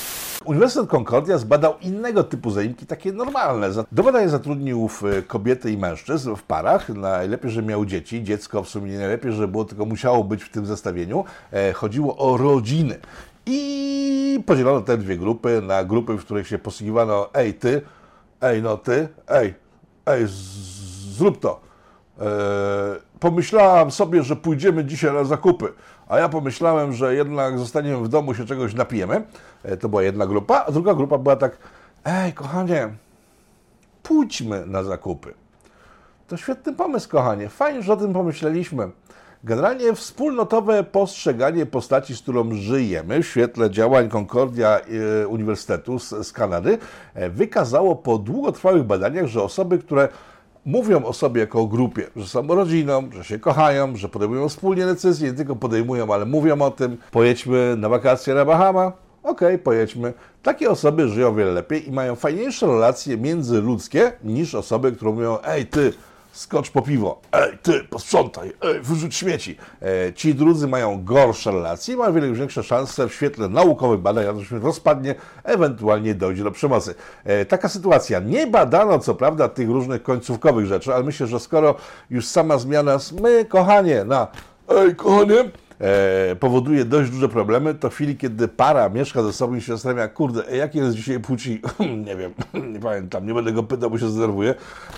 Uniwersytet 0.45 0.91
Concordia 0.91 1.39
zbadał 1.39 1.75
innego 1.81 2.25
typu 2.25 2.51
zaimki, 2.51 2.87
takie 2.87 3.13
normalne. 3.13 3.71
Do 3.93 4.03
badania 4.03 4.29
zatrudnił 4.29 4.89
kobiety 5.27 5.73
i 5.73 5.79
mężczyzn 5.79 6.35
w 6.35 6.43
parach. 6.43 6.89
Najlepiej, 6.89 7.51
że 7.51 7.63
miał 7.63 7.85
dzieci. 7.85 8.25
Dziecko 8.25 8.63
w 8.63 8.69
sumie 8.69 8.93
nie 8.93 8.99
najlepiej, 8.99 9.33
że 9.33 9.49
było, 9.49 9.65
tylko 9.65 9.85
musiało 9.85 10.25
być 10.25 10.43
w 10.43 10.49
tym 10.49 10.67
zestawieniu. 10.67 11.25
E, 11.53 11.73
chodziło 11.73 12.17
o 12.17 12.37
rodziny. 12.37 12.99
I 13.47 14.41
podzielono 14.47 14.81
te 14.81 14.99
dwie 14.99 15.19
grupy 15.19 15.63
na 15.63 15.85
grupy, 15.85 16.17
w 16.17 16.25
których 16.25 16.49
się 16.49 16.59
posługiwano 16.59 17.35
ej 17.35 17.55
ty, 17.55 17.83
ej 18.41 18.63
no 18.63 18.77
ty, 18.77 19.09
ej, 19.29 19.55
ej 20.07 20.25
zrób 21.17 21.41
to. 21.41 21.68
E, 22.21 22.25
pomyślałam 23.21 23.91
sobie, 23.91 24.23
że 24.23 24.37
pójdziemy 24.37 24.85
dzisiaj 24.85 25.13
na 25.13 25.25
zakupy, 25.25 25.73
a 26.09 26.19
ja 26.19 26.29
pomyślałem, 26.29 26.93
że 26.93 27.15
jednak 27.15 27.59
zostaniemy 27.59 28.05
w 28.05 28.09
domu, 28.09 28.35
się 28.35 28.45
czegoś 28.45 28.75
napijemy. 28.75 29.23
E, 29.63 29.77
to 29.77 29.89
była 29.89 30.03
jedna 30.03 30.27
grupa, 30.27 30.65
a 30.69 30.73
druga 30.73 30.95
grupa 30.95 31.19
była 31.19 31.37
tak, 31.37 31.59
ej 32.05 32.33
kochanie, 32.33 32.89
pójdźmy 34.03 34.67
na 34.67 34.85
zakupy. 34.85 35.35
To 36.29 36.37
świetny 36.37 36.73
pomysł, 36.73 37.09
kochanie. 37.09 37.49
Fajnie, 37.49 37.83
że 37.83 37.93
o 37.93 37.97
tym 37.97 38.13
pomyśleliśmy. 38.13 38.91
Generalnie 39.45 39.95
wspólnotowe 39.95 40.85
postrzeganie 40.85 41.67
postaci, 41.67 42.17
z 42.17 42.23
którą 42.23 42.55
żyjemy 42.55 43.23
w 43.23 43.27
świetle 43.27 43.71
działań 43.71 44.09
Concordia 44.09 44.81
e, 45.23 45.29
Uniwersytetu 45.29 45.99
z, 45.99 46.33
Kanady 46.33 46.79
wykazało 47.31 47.97
po 47.97 48.19
długotrwałych 48.19 48.83
badaniach, 48.83 49.27
że 49.27 49.43
osoby, 49.43 49.79
które 49.79 50.09
mówią 50.69 51.05
o 51.05 51.13
sobie 51.13 51.41
jako 51.41 51.61
o 51.61 51.67
grupie, 51.67 52.07
że 52.17 52.27
są 52.27 52.47
rodziną, 52.47 53.09
że 53.13 53.25
się 53.25 53.39
kochają, 53.39 53.97
że 53.97 54.09
podejmują 54.09 54.49
wspólnie 54.49 54.87
decyzje, 54.87 55.31
nie 55.31 55.37
tylko 55.37 55.57
podejmują, 55.57 56.15
ale 56.15 56.27
mówią 56.27 56.63
o 56.63 56.71
tym. 56.71 56.97
Pojedźmy 57.11 57.75
na 57.79 57.89
wakacje 57.89 58.35
na 58.35 58.45
Bahama? 58.45 58.93
Okej, 59.23 59.49
okay, 59.49 59.59
pojedźmy. 59.59 60.13
Takie 60.43 60.71
osoby 60.71 61.09
żyją 61.09 61.35
wiele 61.35 61.53
lepiej 61.53 61.89
i 61.89 61.93
mają 61.93 62.17
fajniejsze 62.17 62.67
relacje 62.67 63.19
międzyludzkie 63.19 64.13
niż 64.25 64.55
osoby, 64.55 64.93
które 64.93 65.13
mówią, 65.13 65.39
ej 65.45 65.67
ty, 65.67 65.93
skocz 66.39 66.71
po 66.71 66.83
piwo, 66.83 67.21
ej 67.33 67.59
ty, 67.63 67.85
posprzątaj, 67.85 68.53
ej, 68.63 68.81
wyrzuć 68.81 69.15
śmieci. 69.15 69.57
E, 69.83 70.13
ci 70.13 70.35
drudzy 70.35 70.69
mają 70.69 71.05
gorsze 71.05 71.53
relacje 71.53 71.95
i 71.95 71.97
mają 71.97 72.13
wiele 72.13 72.33
większe 72.33 72.63
szanse 72.63 73.09
w 73.09 73.15
świetle 73.15 73.49
naukowych 73.49 74.01
badań, 74.01 74.39
że 74.39 74.45
się 74.45 74.59
rozpadnie, 74.59 75.15
ewentualnie 75.45 76.15
dojdzie 76.15 76.45
do 76.45 76.51
przemocy. 76.51 76.95
E, 77.25 77.45
taka 77.45 77.69
sytuacja. 77.69 78.21
Nie 78.21 78.47
badano 78.47 78.99
co 78.99 79.15
prawda 79.15 79.49
tych 79.49 79.69
różnych 79.69 80.03
końcówkowych 80.03 80.67
rzeczy, 80.67 80.95
ale 80.95 81.05
myślę, 81.05 81.27
że 81.27 81.41
skoro 81.41 81.75
już 82.11 82.27
sama 82.27 82.59
zmiana 82.59 82.99
my, 83.23 83.45
kochanie, 83.45 84.05
na 84.05 84.27
ej, 84.69 84.97
kochanie, 84.97 85.51
e, 85.81 86.37
powoduje 86.37 86.85
dość 86.85 87.11
duże 87.11 87.29
problemy, 87.29 87.75
to 87.75 87.91
w 87.91 87.95
chwili, 87.95 88.17
kiedy 88.17 88.49
para 88.49 88.89
mieszka 88.89 89.23
ze 89.23 89.33
sobą 89.33 89.55
i 89.55 89.61
się 89.61 89.73
zastanawia, 89.73 90.09
kurde, 90.09 90.57
jakie 90.57 90.79
jest 90.79 90.97
dzisiaj 90.97 91.21
płci, 91.21 91.63
nie 92.07 92.17
wiem, 92.17 92.33
nie 92.73 92.81
pamiętam, 92.81 93.27
nie 93.27 93.35
będę 93.35 93.53
go 93.53 93.63
pytał, 93.63 93.91
bo 93.91 93.99
się 93.99 94.09
zdenerwuję, 94.09 94.55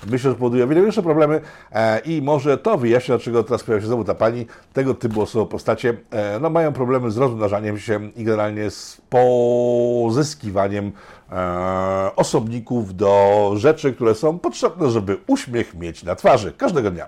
myślę, 0.06 0.30
że 0.30 0.36
powoduje 0.36 0.66
wiele 0.66 0.82
większe 0.82 1.02
problemy 1.02 1.40
e, 1.72 1.98
i 1.98 2.22
może 2.22 2.58
to 2.58 2.78
wyjaśnia, 2.78 3.16
dlaczego 3.16 3.44
teraz 3.44 3.62
pojawia 3.62 3.80
się 3.80 3.86
znowu 3.86 4.04
ta 4.04 4.14
pani, 4.14 4.46
tego 4.72 4.94
typu 4.94 5.22
osoby 5.22 5.50
postacie, 5.50 5.96
e, 6.10 6.38
no 6.40 6.50
mają 6.50 6.72
problemy 6.72 7.10
z 7.10 7.16
rozmnażaniem 7.16 7.78
się 7.78 8.10
i 8.16 8.24
generalnie 8.24 8.70
z 8.70 9.00
pozyskiwaniem 9.10 10.92
e, 11.32 12.10
osobników 12.16 12.96
do 12.96 13.52
rzeczy, 13.56 13.92
które 13.92 14.14
są 14.14 14.38
potrzebne, 14.38 14.90
żeby 14.90 15.16
uśmiech 15.26 15.74
mieć 15.74 16.02
na 16.02 16.14
twarzy 16.14 16.52
każdego 16.52 16.90
dnia. 16.90 17.06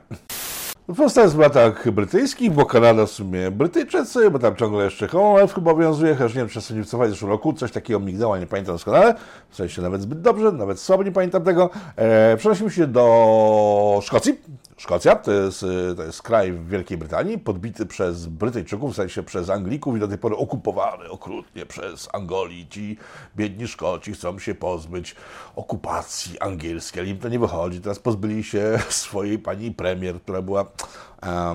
Powstał 0.86 1.28
w 1.28 1.38
latach 1.38 1.90
brytyjskich, 1.90 2.50
bo 2.52 2.66
Kanada 2.66 3.06
w 3.06 3.10
sumie 3.10 3.50
Brytyjczycy, 3.50 4.30
bo 4.30 4.38
tam 4.38 4.56
ciągle 4.56 4.84
jeszcze 4.84 5.08
Commonwealth 5.08 5.54
chyba 5.54 5.70
obowiązuje, 5.70 6.14
chociaż 6.14 6.34
nie 6.34 6.40
wiem, 6.40 6.48
czy 6.48 6.74
nie 6.74 6.82
w 6.82 6.88
zeszłym 7.08 7.30
roku, 7.30 7.52
coś 7.52 7.72
takiego 7.72 8.00
mignęło, 8.00 8.38
nie 8.38 8.46
pamiętam 8.46 8.74
doskonale, 8.74 9.14
w 9.50 9.56
sensie 9.56 9.82
nawet 9.82 10.02
zbyt 10.02 10.20
dobrze, 10.20 10.52
nawet 10.52 10.80
słabo 10.80 11.02
nie 11.02 11.12
pamiętam 11.12 11.44
tego. 11.44 11.70
E, 11.96 12.36
przenosimy 12.36 12.70
się 12.70 12.86
do 12.86 14.00
Szkocji. 14.02 14.38
Szkocja 14.82 15.16
to 15.16 15.32
jest, 15.32 15.64
to 15.96 16.02
jest 16.02 16.22
kraj 16.22 16.52
w 16.52 16.68
Wielkiej 16.68 16.98
Brytanii, 16.98 17.38
podbity 17.38 17.86
przez 17.86 18.26
Brytyjczyków, 18.26 18.92
w 18.92 18.96
sensie 18.96 19.22
przez 19.22 19.50
Anglików 19.50 19.96
i 19.96 20.00
do 20.00 20.08
tej 20.08 20.18
pory 20.18 20.36
okupowany 20.36 21.10
okrutnie 21.10 21.66
przez 21.66 22.08
Angolii. 22.12 22.68
Ci 22.68 22.96
biedni 23.36 23.68
Szkoci 23.68 24.12
chcą 24.12 24.38
się 24.38 24.54
pozbyć 24.54 25.14
okupacji 25.56 26.40
angielskiej, 26.40 27.00
ale 27.00 27.10
im 27.10 27.18
to 27.18 27.28
nie 27.28 27.38
wychodzi. 27.38 27.80
Teraz 27.80 27.98
pozbyli 27.98 28.44
się 28.44 28.78
swojej 28.88 29.38
pani 29.38 29.70
premier, 29.70 30.20
która 30.20 30.42
była 30.42 30.64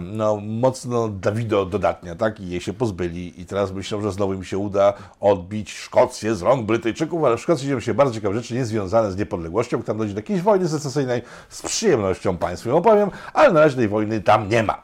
no, 0.02 0.38
mocno 0.42 1.08
Dawido 1.08 1.66
dodatnia, 1.66 2.16
tak? 2.16 2.40
I 2.40 2.50
jej 2.50 2.62
się 2.62 2.74
pozbyli 2.74 3.42
i 3.42 3.46
teraz 3.46 3.72
myślę, 3.72 4.02
że 4.02 4.12
znowu 4.12 4.34
im 4.34 4.44
się 4.44 4.58
uda 4.58 4.94
odbić 5.20 5.72
Szkocję 5.72 6.36
z 6.36 6.42
rąk 6.42 6.66
Brytyjczyków, 6.66 7.24
ale 7.24 7.38
w 7.38 7.42
Szkocji 7.42 7.68
dzieją 7.68 7.80
się 7.80 7.94
bardzo 7.94 8.14
ciekawe 8.14 8.36
rzeczy 8.36 8.54
niezwiązane 8.54 9.12
z 9.12 9.18
niepodległością, 9.18 9.84
tam 9.84 9.98
dojdzie 9.98 10.14
do 10.14 10.20
jakiejś 10.20 10.42
wojny 10.42 10.68
secesyjnej, 10.68 11.22
z 11.50 11.62
przyjemnością 11.62 12.38
Państwu 12.38 12.78
opowiem, 12.78 13.12
ale 13.34 13.54
na 13.54 13.60
razie 13.60 13.76
tej 13.76 13.88
wojny 13.88 14.22
tam 14.22 14.50
nie 14.50 14.64
ma. 14.64 14.82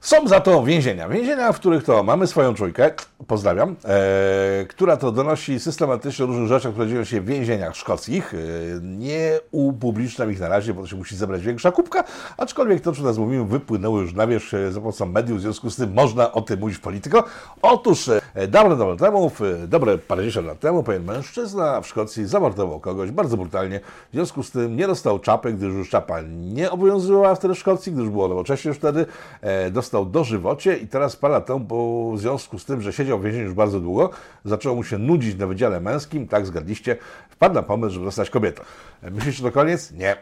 Są 0.00 0.28
za 0.28 0.40
to 0.40 0.62
więzienia. 0.62 1.08
Więzienia, 1.08 1.52
w 1.52 1.56
których 1.56 1.84
to 1.84 2.02
mamy 2.02 2.26
swoją 2.26 2.54
czujkę, 2.54 2.90
pozdrawiam, 3.26 3.76
e, 3.84 4.64
która 4.68 4.96
to 4.96 5.12
donosi 5.12 5.60
systematycznie 5.60 6.26
różnych 6.26 6.48
rzeczach, 6.48 6.72
które 6.72 6.88
dzieją 6.88 7.04
się 7.04 7.20
w 7.20 7.24
więzieniach 7.26 7.76
szkockich. 7.76 8.34
E, 8.34 8.36
nie 8.82 9.40
upubliczniam 9.50 10.32
ich 10.32 10.40
na 10.40 10.48
razie, 10.48 10.74
bo 10.74 10.80
to 10.80 10.86
się 10.86 10.96
musi 10.96 11.16
zebrać 11.16 11.42
większa 11.42 11.72
kubka, 11.72 12.04
aczkolwiek 12.36 12.80
to, 12.80 12.92
co 12.92 13.02
nas 13.02 13.18
mówimy, 13.18 13.44
wypłynęło 13.44 14.00
już 14.00 14.14
na 14.14 14.26
wierzch 14.26 14.54
e, 14.54 14.72
za 14.72 14.80
pomocą 14.80 15.06
mediów, 15.06 15.38
w 15.38 15.40
związku 15.40 15.70
z 15.70 15.76
tym 15.76 15.92
można 15.92 16.32
o 16.32 16.40
tym 16.40 16.60
mówić 16.60 16.78
polityko. 16.78 17.24
Otóż 17.62 18.10
e, 18.34 18.48
dawno, 18.48 18.76
dawno 18.76 18.96
temu, 18.96 19.30
w, 19.30 19.40
dobre 19.68 19.98
parędziesiąt 19.98 20.46
lat 20.46 20.60
temu, 20.60 20.82
pewien 20.82 21.04
mężczyzna 21.04 21.80
w 21.80 21.86
Szkocji 21.86 22.26
zamordował 22.26 22.80
kogoś 22.80 23.10
bardzo 23.10 23.36
brutalnie. 23.36 23.80
W 24.10 24.14
związku 24.14 24.42
z 24.42 24.50
tym 24.50 24.76
nie 24.76 24.86
dostał 24.86 25.18
czapy, 25.18 25.52
gdyż 25.52 25.74
już 25.74 25.90
czapa 25.90 26.20
nie 26.20 26.70
obowiązywała 26.70 27.34
wtedy 27.34 27.54
w 27.54 27.58
Szkocji, 27.58 27.92
gdyż 27.92 28.08
było 28.08 28.28
nowocześnie 28.28 28.68
już 28.68 28.78
wtedy. 28.78 29.06
E, 29.40 29.70
dostał 29.90 30.06
dożywocie 30.06 30.76
i 30.76 30.86
teraz 30.86 31.16
parę 31.16 31.42
bo 31.60 32.10
w 32.12 32.18
związku 32.18 32.58
z 32.58 32.64
tym, 32.64 32.82
że 32.82 32.92
siedział 32.92 33.18
w 33.18 33.22
więzieniu 33.22 33.44
już 33.44 33.54
bardzo 33.54 33.80
długo, 33.80 34.10
zaczęło 34.44 34.76
mu 34.76 34.84
się 34.84 34.98
nudzić 34.98 35.38
na 35.38 35.46
wydziale 35.46 35.80
męskim, 35.80 36.28
tak 36.28 36.46
zgadliście, 36.46 36.96
wpadł 37.30 37.54
na 37.54 37.62
pomysł, 37.62 37.94
żeby 37.94 38.06
zostać 38.06 38.30
kobietą. 38.30 38.62
Myślicie, 39.02 39.42
to 39.42 39.52
koniec? 39.52 39.92
Nie. 39.92 40.16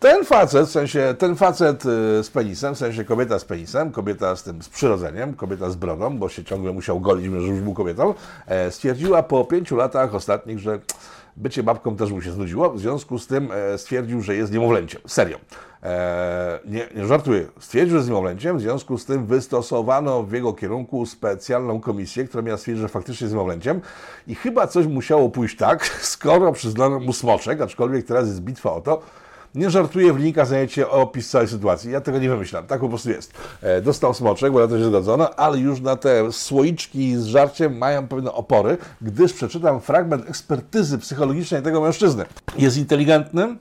Ten 0.00 0.24
facet, 0.24 0.66
w 0.66 0.70
sensie 0.70 1.14
ten 1.18 1.36
facet 1.36 1.84
y, 1.86 1.88
z 2.22 2.30
penisem, 2.30 2.74
w 2.74 2.78
sensie 2.78 3.04
kobieta 3.04 3.38
z 3.38 3.44
penisem, 3.44 3.92
kobieta 3.92 4.36
z 4.36 4.42
tym 4.42 4.62
z 4.62 4.68
przyrodzeniem, 4.68 5.34
kobieta 5.34 5.70
z 5.70 5.76
brodą, 5.76 6.18
bo 6.18 6.28
się 6.28 6.44
ciągle 6.44 6.72
musiał 6.72 7.00
golić, 7.00 7.32
że 7.32 7.36
już 7.38 7.60
był 7.60 7.74
kobietą, 7.74 8.14
e, 8.46 8.70
stwierdziła 8.70 9.22
po 9.22 9.44
pięciu 9.44 9.76
latach 9.76 10.14
ostatnich, 10.14 10.58
że 10.58 10.78
bycie 11.38 11.62
babką 11.62 11.96
też 11.96 12.10
mu 12.10 12.22
się 12.22 12.32
znudziło, 12.32 12.70
w 12.70 12.80
związku 12.80 13.18
z 13.18 13.26
tym 13.26 13.48
e, 13.52 13.78
stwierdził, 13.78 14.22
że 14.22 14.36
jest 14.36 14.52
niemowlęciem. 14.52 15.00
Serio. 15.06 15.38
E, 15.82 16.60
nie, 16.64 16.88
nie 16.96 17.06
żartuję. 17.06 17.46
Stwierdził, 17.60 17.90
że 17.90 17.96
jest 17.96 18.08
niemowlęciem, 18.08 18.58
w 18.58 18.60
związku 18.60 18.98
z 18.98 19.04
tym 19.04 19.26
wystosowano 19.26 20.22
w 20.22 20.32
jego 20.32 20.52
kierunku 20.52 21.06
specjalną 21.06 21.80
komisję, 21.80 22.24
która 22.24 22.42
miała 22.42 22.58
stwierdzić, 22.58 22.82
że 22.82 22.88
faktycznie 22.88 23.24
jest 23.24 23.34
niemowlęciem 23.34 23.80
i 24.26 24.34
chyba 24.34 24.66
coś 24.66 24.86
musiało 24.86 25.28
pójść 25.30 25.56
tak, 25.56 25.86
skoro 26.14 26.52
przyznano 26.52 27.00
mu 27.00 27.12
smoczek, 27.12 27.60
aczkolwiek 27.60 28.06
teraz 28.06 28.28
jest 28.28 28.40
bitwa 28.40 28.72
o 28.72 28.80
to, 28.80 29.02
nie 29.58 29.70
żartuję, 29.70 30.12
w 30.12 30.18
linkach 30.18 30.46
znajdziecie 30.46 30.90
opis 30.90 31.30
całej 31.30 31.48
sytuacji. 31.48 31.92
Ja 31.92 32.00
tego 32.00 32.18
nie 32.18 32.28
wymyślam, 32.28 32.66
tak 32.66 32.80
po 32.80 32.88
prostu 32.88 33.10
jest. 33.10 33.32
E, 33.62 33.80
dostał 33.80 34.14
smoczek, 34.14 34.52
bo 34.52 34.60
na 34.60 34.68
to 34.68 34.78
się 34.78 34.84
zgodzono, 34.84 35.34
ale 35.34 35.58
już 35.58 35.80
na 35.80 35.96
te 35.96 36.32
słoiczki 36.32 37.16
z 37.16 37.24
żarciem 37.24 37.78
mają 37.78 38.08
pewne 38.08 38.32
opory, 38.32 38.78
gdyż 39.02 39.32
przeczytam 39.32 39.80
fragment 39.80 40.28
ekspertyzy 40.28 40.98
psychologicznej 40.98 41.62
tego 41.62 41.80
mężczyzny. 41.80 42.24
Jest 42.58 42.76
inteligentny, 42.76 43.56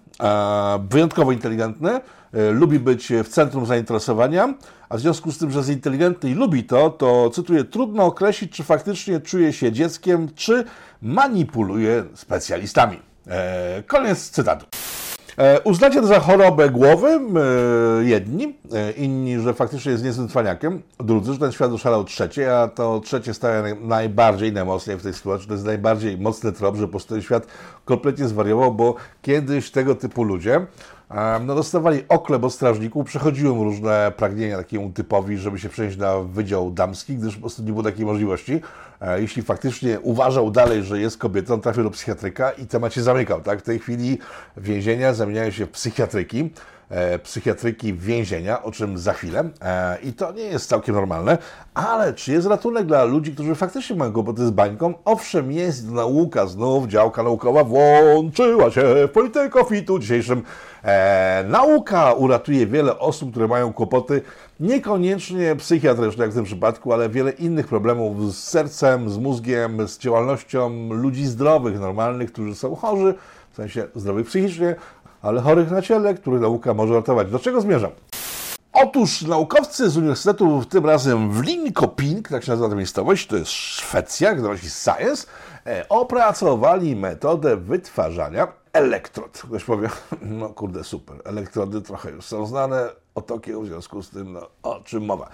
wyjątkowo 0.89 1.31
inteligentny, 1.31 1.91
e, 1.91 2.51
lubi 2.51 2.79
być 2.79 3.13
w 3.23 3.27
centrum 3.27 3.65
zainteresowania, 3.65 4.53
a 4.89 4.97
w 4.97 4.99
związku 4.99 5.31
z 5.31 5.37
tym, 5.37 5.51
że 5.51 5.59
jest 5.59 5.69
inteligentny 5.69 6.29
i 6.29 6.33
lubi 6.33 6.63
to, 6.63 6.89
to 6.89 7.29
cytuję, 7.29 7.63
trudno 7.63 8.03
określić, 8.03 8.51
czy 8.51 8.63
faktycznie 8.63 9.19
czuje 9.19 9.53
się 9.53 9.71
dzieckiem, 9.71 10.29
czy 10.35 10.63
manipuluje 11.01 12.03
specjalistami. 12.15 12.99
E, 13.27 13.83
koniec 13.87 14.29
cytatu. 14.29 14.65
E, 15.37 15.61
uznacie 15.61 16.01
to 16.01 16.07
za 16.07 16.19
chorobę 16.19 16.69
głowy, 16.69 17.07
e, 17.09 18.03
jedni, 18.03 18.55
e, 18.73 18.91
inni, 18.91 19.39
że 19.39 19.53
faktycznie 19.53 19.91
jest 19.91 20.03
niezłym 20.03 20.27
cwaniakiem, 20.27 20.81
drudzy, 20.99 21.33
że 21.33 21.39
ten 21.39 21.51
świat 21.51 21.71
oszalał 21.71 22.03
trzecie, 22.03 22.57
a 22.57 22.67
to 22.67 22.99
trzecie 22.99 23.33
staje 23.33 23.75
najbardziej 23.81 24.53
najmocniej 24.53 24.97
w 24.97 25.03
tej 25.03 25.13
sytuacji, 25.13 25.47
to 25.47 25.53
jest 25.53 25.65
najbardziej 25.65 26.17
mocny 26.17 26.51
trop, 26.51 26.75
że 26.75 26.81
po 26.81 26.91
prostu 26.91 27.13
ten 27.13 27.23
świat 27.23 27.47
kompletnie 27.85 28.27
zwariował, 28.27 28.73
bo 28.73 28.95
kiedyś 29.21 29.71
tego 29.71 29.95
typu 29.95 30.23
ludzie 30.23 30.65
no, 31.41 31.55
dostawali 31.55 32.03
oklep 32.09 32.43
od 32.43 32.53
strażników, 32.53 33.05
przechodziłem 33.05 33.61
różne 33.61 34.11
pragnienia 34.17 34.57
takiemu 34.57 34.91
typowi, 34.91 35.37
żeby 35.37 35.59
się 35.59 35.69
przejść 35.69 35.97
na 35.97 36.19
Wydział 36.19 36.71
Damski, 36.71 37.15
gdyż 37.15 37.35
po 37.35 37.41
prostu 37.41 37.63
nie 37.63 37.71
było 37.71 37.83
takiej 37.83 38.05
możliwości. 38.05 38.61
E, 39.01 39.21
jeśli 39.21 39.41
faktycznie 39.41 39.99
uważał 39.99 40.51
dalej, 40.51 40.83
że 40.83 40.99
jest 40.99 41.17
kobietą, 41.17 41.61
trafił 41.61 41.83
do 41.83 41.91
psychiatryka 41.91 42.51
i 42.51 42.67
temat 42.67 42.93
się 42.93 43.03
zamykał. 43.03 43.41
Tak? 43.41 43.59
W 43.59 43.63
tej 43.63 43.79
chwili 43.79 44.17
więzienia 44.57 45.13
zamieniają 45.13 45.51
się 45.51 45.65
w 45.65 45.69
psychiatryki. 45.69 46.49
E, 46.89 47.19
psychiatryki 47.19 47.93
więzienia, 47.93 48.63
o 48.63 48.71
czym 48.71 48.97
za 48.97 49.13
chwilę. 49.13 49.49
E, 49.61 49.97
I 50.03 50.13
to 50.13 50.31
nie 50.31 50.43
jest 50.43 50.69
całkiem 50.69 50.95
normalne, 50.95 51.37
ale 51.73 52.13
czy 52.13 52.31
jest 52.31 52.47
ratunek 52.47 52.85
dla 52.85 53.03
ludzi, 53.03 53.31
którzy 53.31 53.55
faktycznie 53.55 53.95
mają 53.95 54.13
kłopoty 54.13 54.47
z 54.47 54.51
bańką? 54.51 54.93
Owszem, 55.05 55.51
jest 55.51 55.91
nauka, 55.91 56.45
znów 56.45 56.87
działka 56.87 57.23
naukowa 57.23 57.63
włączyła 57.63 58.71
się 58.71 58.81
w 58.81 59.09
polityko 59.13 59.63
fitu 59.63 59.99
dzisiejszym. 59.99 60.43
E, 60.83 61.43
nauka 61.47 62.13
uratuje 62.13 62.67
wiele 62.67 62.99
osób, 62.99 63.31
które 63.31 63.47
mają 63.47 63.73
kłopoty 63.73 64.21
niekoniecznie 64.59 65.55
psychiatryczne, 65.55 66.23
jak 66.23 66.31
w 66.31 66.35
tym 66.35 66.45
przypadku, 66.45 66.93
ale 66.93 67.09
wiele 67.09 67.31
innych 67.31 67.67
problemów 67.67 68.35
z 68.35 68.43
sercem, 68.43 69.09
z 69.09 69.17
mózgiem, 69.17 69.87
z 69.87 69.97
działalnością 69.97 70.89
ludzi 70.93 71.25
zdrowych, 71.25 71.79
normalnych, 71.79 72.31
którzy 72.31 72.55
są 72.55 72.75
chorzy, 72.75 73.15
w 73.51 73.55
sensie 73.55 73.87
zdrowych 73.95 74.27
psychicznie, 74.27 74.75
ale 75.21 75.41
chorych 75.41 75.71
na 75.71 75.81
ciele, 75.81 76.13
których 76.13 76.41
nauka 76.41 76.73
może 76.73 76.93
ratować. 76.93 77.31
Do 77.31 77.39
czego 77.39 77.61
zmierzam? 77.61 77.91
Otóż 78.73 79.21
naukowcy 79.21 79.89
z 79.89 79.97
Uniwersytetu, 79.97 80.65
tym 80.69 80.85
razem 80.85 81.31
w 81.31 81.43
Linköping, 81.43 82.29
tak 82.29 82.43
się 82.43 82.51
nazywa 82.51 82.69
ta 82.69 82.75
miejscowość, 82.75 83.27
to 83.27 83.37
jest 83.37 83.51
Szwecja, 83.51 84.35
się 84.35 84.69
Science, 84.69 85.27
e, 85.65 85.89
opracowali 85.89 86.95
metodę 86.95 87.57
wytwarzania 87.57 88.47
elektrod. 88.73 89.43
Ktoś 89.47 89.63
powie, 89.63 89.89
no 90.21 90.49
kurde, 90.49 90.83
super, 90.83 91.21
elektrody 91.25 91.81
trochę 91.81 92.11
już 92.11 92.25
są 92.25 92.45
znane, 92.45 92.89
o 93.15 93.21
Tokio 93.21 93.61
w 93.61 93.65
związku 93.65 94.03
z 94.03 94.09
tym, 94.09 94.33
no 94.33 94.49
o 94.63 94.79
czym 94.79 95.05
mowa. 95.05 95.29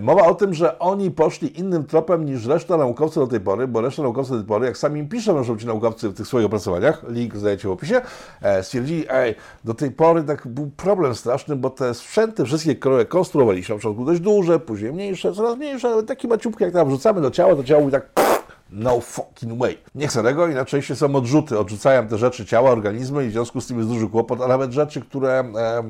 Mowa 0.00 0.26
o 0.26 0.34
tym, 0.34 0.54
że 0.54 0.78
oni 0.78 1.10
poszli 1.10 1.60
innym 1.60 1.84
tropem 1.84 2.24
niż 2.24 2.46
reszta 2.46 2.76
naukowców 2.76 3.24
do 3.24 3.30
tej 3.30 3.40
pory, 3.40 3.68
bo 3.68 3.80
reszta 3.80 4.02
naukowców 4.02 4.36
do 4.36 4.42
tej 4.42 4.48
pory, 4.48 4.66
jak 4.66 4.78
sami 4.78 5.08
piszą 5.08 5.34
naszą 5.34 5.56
ci 5.58 5.66
naukowcy 5.66 6.08
w 6.08 6.14
tych 6.14 6.26
swoich 6.26 6.46
opracowaniach, 6.46 7.04
link 7.08 7.36
znajdziecie 7.36 7.68
w 7.68 7.70
opisie, 7.70 8.00
e, 8.42 8.62
stwierdzili, 8.62 9.04
ej, 9.10 9.34
do 9.64 9.74
tej 9.74 9.90
pory 9.90 10.22
tak 10.22 10.48
był 10.48 10.70
problem 10.76 11.14
straszny, 11.14 11.56
bo 11.56 11.70
te 11.70 11.94
sprzęty 11.94 12.44
wszystkie, 12.44 12.76
które 12.76 13.04
konstruowaliśmy, 13.04 13.74
na 13.74 13.78
początku 13.78 14.04
dość 14.04 14.20
duże, 14.20 14.58
później 14.58 14.92
mniejsze, 14.92 15.32
coraz 15.32 15.56
mniejsze, 15.56 15.88
ale 15.88 16.02
takie 16.02 16.28
maciubki, 16.28 16.64
jak 16.64 16.72
tam 16.72 16.88
wrzucamy 16.88 17.20
do 17.20 17.30
ciała, 17.30 17.56
to 17.56 17.64
ciało 17.64 17.80
mówi 17.80 17.92
tak 17.92 18.31
no 18.72 19.00
fucking 19.00 19.58
way. 19.58 19.78
Nie 19.94 20.08
chcę 20.08 20.22
tego 20.22 20.48
i 20.48 20.54
najczęściej 20.54 20.96
są 20.96 21.16
odrzuty. 21.16 21.58
Odrzucają 21.58 22.08
te 22.08 22.18
rzeczy 22.18 22.46
ciała, 22.46 22.70
organizmy 22.70 23.26
i 23.26 23.28
w 23.28 23.32
związku 23.32 23.60
z 23.60 23.66
tym 23.66 23.78
jest 23.78 23.88
duży 23.88 24.08
kłopot, 24.08 24.40
a 24.40 24.48
nawet 24.48 24.72
rzeczy, 24.72 25.00
które 25.00 25.44
e, 25.56 25.82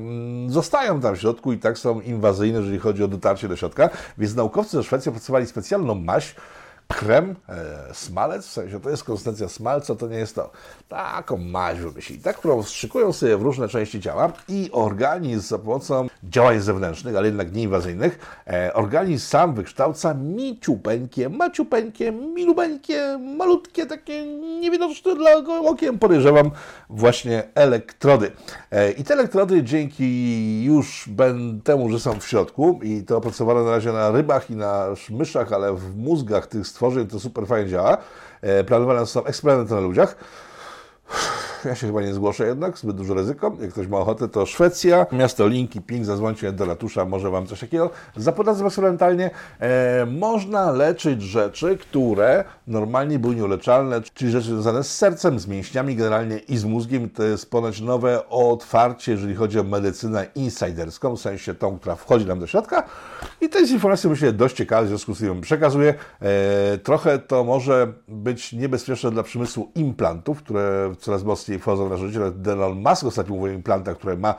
zostają 0.47 1.01
tam 1.01 1.15
w 1.15 1.19
środku 1.19 1.53
i 1.53 1.57
tak 1.57 1.77
są 1.77 2.01
inwazyjne, 2.01 2.59
jeżeli 2.59 2.79
chodzi 2.79 3.03
o 3.03 3.07
dotarcie 3.07 3.47
do 3.47 3.55
środka. 3.55 3.89
Więc 4.17 4.35
naukowcy 4.35 4.77
ze 4.77 4.83
Szwecji 4.83 5.09
opracowali 5.09 5.47
specjalną 5.47 5.95
maść, 5.95 6.35
krem, 6.95 7.35
e, 7.49 7.93
smalec, 7.93 8.47
w 8.47 8.51
sensie 8.51 8.79
to 8.79 8.89
jest 8.89 9.03
konsystencja 9.03 9.49
smalca, 9.49 9.95
to 9.95 10.07
nie 10.07 10.17
jest 10.17 10.35
to. 10.35 10.51
Taką 10.89 11.37
maź 11.37 11.79
wymyślili, 11.79 12.21
tak, 12.21 12.37
którą 12.37 12.63
wstrzykują 12.63 13.13
sobie 13.13 13.37
w 13.37 13.41
różne 13.41 13.67
części 13.67 14.01
ciała 14.01 14.31
i 14.49 14.69
organizm 14.71 15.47
za 15.47 15.59
pomocą 15.59 16.07
działań 16.23 16.59
zewnętrznych, 16.59 17.15
ale 17.15 17.27
jednak 17.27 17.53
nieinwazyjnych, 17.53 18.19
e, 18.47 18.73
organizm 18.73 19.27
sam 19.27 19.53
wykształca 19.53 20.13
miciupeńkie, 20.13 21.29
maciupeńkie, 21.29 22.11
milubeńkie, 22.11 23.17
malutkie, 23.37 23.85
takie 23.85 24.25
niewidoczne 24.59 25.15
dla 25.15 25.31
okiem, 25.65 25.99
podejrzewam, 25.99 26.51
właśnie 26.89 27.43
elektrody. 27.55 28.31
E, 28.71 28.91
I 28.91 29.03
te 29.03 29.13
elektrody 29.13 29.63
dzięki 29.63 30.63
już 30.63 31.09
temu, 31.63 31.89
że 31.89 31.99
są 31.99 32.19
w 32.19 32.27
środku 32.27 32.79
i 32.83 33.03
to 33.03 33.17
opracowane 33.17 33.63
na 33.63 33.71
razie 33.71 33.91
na 33.91 34.11
rybach 34.11 34.49
i 34.49 34.55
na 34.55 34.87
myszach, 35.09 35.53
ale 35.53 35.73
w 35.73 35.97
mózgach 35.97 36.47
tych 36.47 36.67
stworzeń 36.67 36.82
to 37.11 37.19
super 37.19 37.47
fajnie 37.47 37.69
działa. 37.69 37.97
E, 38.41 38.63
planowane 38.63 39.05
są 39.05 39.23
eksperymenty 39.23 39.73
na 39.73 39.79
ludziach. 39.79 40.15
Ja 41.65 41.75
się 41.75 41.87
chyba 41.87 42.01
nie 42.01 42.13
zgłoszę 42.13 42.47
jednak, 42.47 42.77
zbyt 42.77 42.95
duże 42.95 43.13
ryzyko. 43.13 43.55
Jak 43.61 43.71
ktoś 43.71 43.87
ma 43.87 43.97
ochotę, 43.97 44.27
to 44.27 44.45
Szwecja, 44.45 45.05
miasto 45.11 45.47
Linki, 45.47 45.81
Ping, 45.81 46.05
zadzwońcie 46.05 46.51
do 46.51 46.65
ratusza, 46.65 47.05
może 47.05 47.29
Wam 47.29 47.47
coś 47.47 47.59
takiego. 47.59 47.89
Za 48.15 48.31
podatkiem 48.31 48.67
eksperymentalnie 48.67 49.29
e, 49.59 50.05
można 50.05 50.71
leczyć 50.71 51.21
rzeczy, 51.21 51.77
które 51.77 52.43
normalnie 52.67 53.19
były 53.19 53.35
nieuleczalne, 53.35 54.01
czyli 54.13 54.31
rzeczy 54.31 54.47
związane 54.47 54.83
z 54.83 54.97
sercem, 54.97 55.39
z 55.39 55.47
mięśniami 55.47 55.95
generalnie 55.95 56.37
i 56.37 56.57
z 56.57 56.65
mózgiem. 56.65 57.09
To 57.09 57.23
jest 57.23 57.51
ponoć 57.51 57.81
nowe 57.81 58.29
otwarcie, 58.29 59.11
jeżeli 59.11 59.35
chodzi 59.35 59.59
o 59.59 59.63
medycynę 59.63 60.27
insiderską, 60.35 61.15
w 61.15 61.21
sensie 61.21 61.55
tą, 61.55 61.79
która 61.79 61.95
wchodzi 61.95 62.25
nam 62.25 62.39
do 62.39 62.47
środka. 62.47 62.83
I 63.41 63.49
to 63.49 63.59
jest 63.59 63.71
informacja, 63.71 64.09
myślę, 64.09 64.33
dość 64.33 64.55
ciekawa, 64.55 64.83
w 64.83 64.87
związku 64.87 65.15
z 65.15 65.19
tym 65.19 65.41
przekazuję. 65.41 65.93
E, 66.21 66.77
trochę 66.77 67.19
to 67.19 67.43
może 67.43 67.93
być 68.07 68.53
niebezpieczne 68.53 69.11
dla 69.11 69.23
przemysłu 69.23 69.71
implantów, 69.75 70.43
które 70.43 70.93
coraz 70.99 71.23
mocniej 71.23 71.52
i 71.53 71.59
wchodzą 71.59 71.89
nasze 71.89 72.07
życie. 72.07 72.19
Elon 72.45 72.83
Musk 72.89 73.03
ostatnio 73.03 73.35
mówił 73.35 73.53
o 73.53 73.55
implantach, 73.55 73.97
które 73.97 74.17
ma 74.17 74.35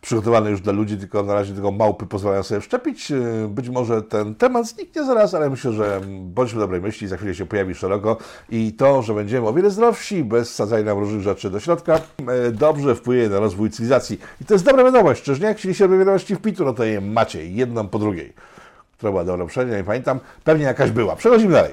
przygotowane 0.00 0.50
już 0.50 0.60
dla 0.60 0.72
ludzi, 0.72 0.98
tylko 0.98 1.22
na 1.22 1.34
razie 1.34 1.54
tylko 1.54 1.70
małpy 1.70 2.06
pozwalają 2.06 2.42
sobie 2.42 2.60
wszczepić. 2.60 3.12
Być 3.48 3.68
może 3.68 4.02
ten 4.02 4.34
temat 4.34 4.66
zniknie 4.66 5.04
zaraz, 5.04 5.34
ale 5.34 5.50
myślę, 5.50 5.72
że 5.72 6.00
bądźmy 6.20 6.60
dobrej 6.60 6.80
myśli, 6.80 7.08
za 7.08 7.16
chwilę 7.16 7.34
się 7.34 7.46
pojawi 7.46 7.74
szeroko 7.74 8.16
i 8.50 8.72
to, 8.72 9.02
że 9.02 9.14
będziemy 9.14 9.48
o 9.48 9.52
wiele 9.52 9.70
zdrowsi, 9.70 10.24
bez 10.24 10.54
sadzania 10.54 10.94
różnych 10.94 11.22
rzeczy 11.22 11.50
do 11.50 11.60
środka, 11.60 11.94
e, 11.94 12.50
dobrze 12.50 12.94
wpłynie 12.94 13.28
na 13.28 13.40
rozwój 13.40 13.70
cywilizacji. 13.70 14.20
I 14.40 14.44
to 14.44 14.54
jest 14.54 14.64
dobra 14.64 14.84
wiadomość, 14.84 15.22
czyż 15.22 15.40
nie? 15.40 15.46
Jak 15.46 15.56
chcieliście 15.56 15.88
wiadomości 15.88 16.36
w 16.36 16.40
pitu, 16.40 16.64
no 16.64 16.72
to 16.72 16.84
je 16.84 17.00
macie, 17.00 17.46
jedną 17.46 17.88
po 17.88 17.98
drugiej. 17.98 18.32
Która 18.96 19.12
była 19.12 19.24
dobra 19.24 19.44
poprzednia, 19.44 19.76
nie 19.76 19.84
pamiętam, 19.84 20.20
pewnie 20.44 20.64
jakaś 20.64 20.90
była. 20.90 21.16
Przechodzimy 21.16 21.52
dalej. 21.52 21.72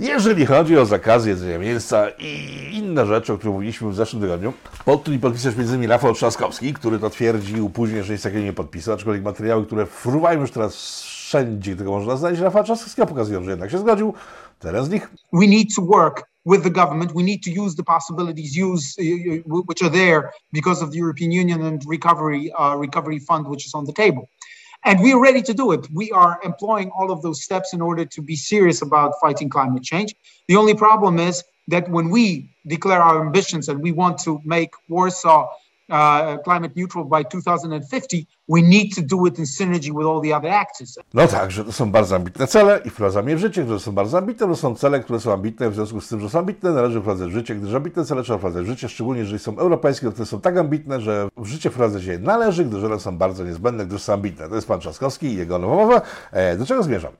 Jeżeli 0.00 0.46
chodzi 0.46 0.78
o 0.78 0.86
zakaz 0.86 1.26
jedzenia 1.26 1.58
mięsa 1.58 2.08
i 2.18 2.70
inne 2.72 3.06
rzeczy, 3.06 3.32
o 3.32 3.38
których 3.38 3.54
mówiliśmy 3.54 3.90
w 3.90 3.94
zeszłym 3.94 4.22
tygodniu, 4.22 4.52
pod 4.84 5.02
którymi 5.02 5.20
podpisać 5.22 5.56
między 5.56 5.72
innymi 5.72 5.86
Rafał 5.86 6.14
Trzaskowski, 6.14 6.74
który 6.74 6.98
to 6.98 7.10
twierdził 7.10 7.70
później, 7.70 8.04
że 8.04 8.12
nic 8.12 8.22
takiego 8.22 8.44
nie 8.44 8.52
podpisał, 8.52 8.94
aczkolwiek 8.94 9.22
materiały, 9.22 9.66
które 9.66 9.86
fruwają 9.86 10.40
już 10.40 10.50
teraz 10.50 11.02
wszędzie, 11.02 11.76
tylko 11.76 11.92
można 11.92 12.16
znaleźć, 12.16 12.40
Rafał 12.40 12.64
Trzaskowskiego 12.64 13.06
pokazują, 13.06 13.44
że 13.44 13.50
jednak 13.50 13.70
się 13.70 13.78
zgodził. 13.78 14.14
Teraz 14.58 14.86
z 14.86 14.90
nich. 14.90 15.10
We 15.32 15.46
need 15.46 15.68
to 15.76 15.82
work 15.82 16.22
with 16.46 16.62
the 16.62 16.70
government. 16.70 17.12
We 17.12 17.22
need 17.22 17.44
to 17.44 17.62
use 17.62 17.76
the 17.76 17.84
possibilities 17.84 18.56
use, 18.56 18.94
uh, 18.98 19.56
uh, 19.56 19.62
which 19.68 19.82
are 19.82 19.90
there 19.90 20.30
because 20.52 20.84
of 20.84 20.90
the 20.90 20.98
European 20.98 21.32
Union 21.32 21.62
and 21.62 21.82
recovery 21.90 22.50
uh, 22.58 22.80
recovery 22.80 23.20
fund, 23.20 23.46
which 23.48 23.66
is 23.66 23.74
on 23.74 23.84
the 23.84 23.92
table. 23.92 24.28
And 24.84 25.00
we're 25.00 25.20
ready 25.20 25.42
to 25.42 25.54
do 25.54 25.72
it. 25.72 25.86
We 25.92 26.10
are 26.12 26.40
employing 26.42 26.90
all 26.90 27.10
of 27.10 27.22
those 27.22 27.42
steps 27.42 27.74
in 27.74 27.80
order 27.80 28.04
to 28.06 28.22
be 28.22 28.36
serious 28.36 28.80
about 28.82 29.12
fighting 29.20 29.50
climate 29.50 29.82
change. 29.82 30.14
The 30.48 30.56
only 30.56 30.74
problem 30.74 31.18
is 31.18 31.44
that 31.68 31.88
when 31.90 32.08
we 32.10 32.50
declare 32.66 33.02
our 33.02 33.24
ambitions 33.24 33.68
and 33.68 33.80
we 33.80 33.92
want 33.92 34.18
to 34.20 34.40
make 34.44 34.70
Warsaw 34.88 35.48
climate 36.44 36.76
neutral 36.76 37.04
by 37.04 37.24
2050, 37.24 38.26
we 38.48 38.62
need 38.62 38.94
to 38.94 39.02
do 39.02 39.26
it 39.26 39.38
in 39.38 39.46
synergy 39.46 39.90
with 39.90 40.06
all 40.06 40.20
the 40.20 40.36
other 40.36 40.50
actors. 40.50 40.98
No 41.14 41.26
tak, 41.26 41.50
że 41.50 41.64
to 41.64 41.72
są 41.72 41.90
bardzo 41.90 42.16
ambitne 42.16 42.46
cele 42.46 42.80
i 42.84 42.90
wprowadzamy 42.90 43.30
je 43.30 43.36
w 43.36 43.40
życie, 43.40 43.62
które 43.62 43.80
są 43.80 43.92
bardzo 43.92 44.18
ambitne, 44.18 44.46
to 44.46 44.56
są 44.56 44.74
cele, 44.74 45.00
które 45.00 45.20
są 45.20 45.32
ambitne, 45.32 45.70
w 45.70 45.74
związku 45.74 46.00
z 46.00 46.08
tym, 46.08 46.20
że 46.20 46.30
są 46.30 46.38
ambitne, 46.38 46.72
należy 46.72 47.00
wprowadzać 47.00 47.28
w 47.28 47.32
życie, 47.32 47.54
gdyż 47.54 47.74
ambitne 47.74 48.04
cele 48.04 48.22
trzeba 48.22 48.38
wprowadzać 48.38 48.64
w 48.64 48.68
życie, 48.68 48.88
szczególnie 48.88 49.20
jeżeli 49.20 49.38
są 49.38 49.58
europejskie, 49.58 50.12
to 50.12 50.26
są 50.26 50.40
tak 50.40 50.56
ambitne, 50.56 51.00
że 51.00 51.28
w 51.36 51.46
życie 51.46 51.70
wprowadzać 51.70 52.04
je 52.04 52.18
należy, 52.18 52.64
gdyż 52.64 52.84
one 52.84 53.00
są 53.00 53.18
bardzo 53.18 53.44
niezbędne, 53.44 53.86
gdyż 53.86 54.02
są 54.02 54.12
ambitne. 54.12 54.48
To 54.48 54.54
jest 54.54 54.68
pan 54.68 54.80
Trzaskowski 54.80 55.26
i 55.26 55.36
jego 55.36 55.58
nowa 55.58 55.76
mowa. 55.76 56.02
E, 56.32 56.56
do 56.56 56.66
czego 56.66 56.82
zmierzam? 56.82 57.12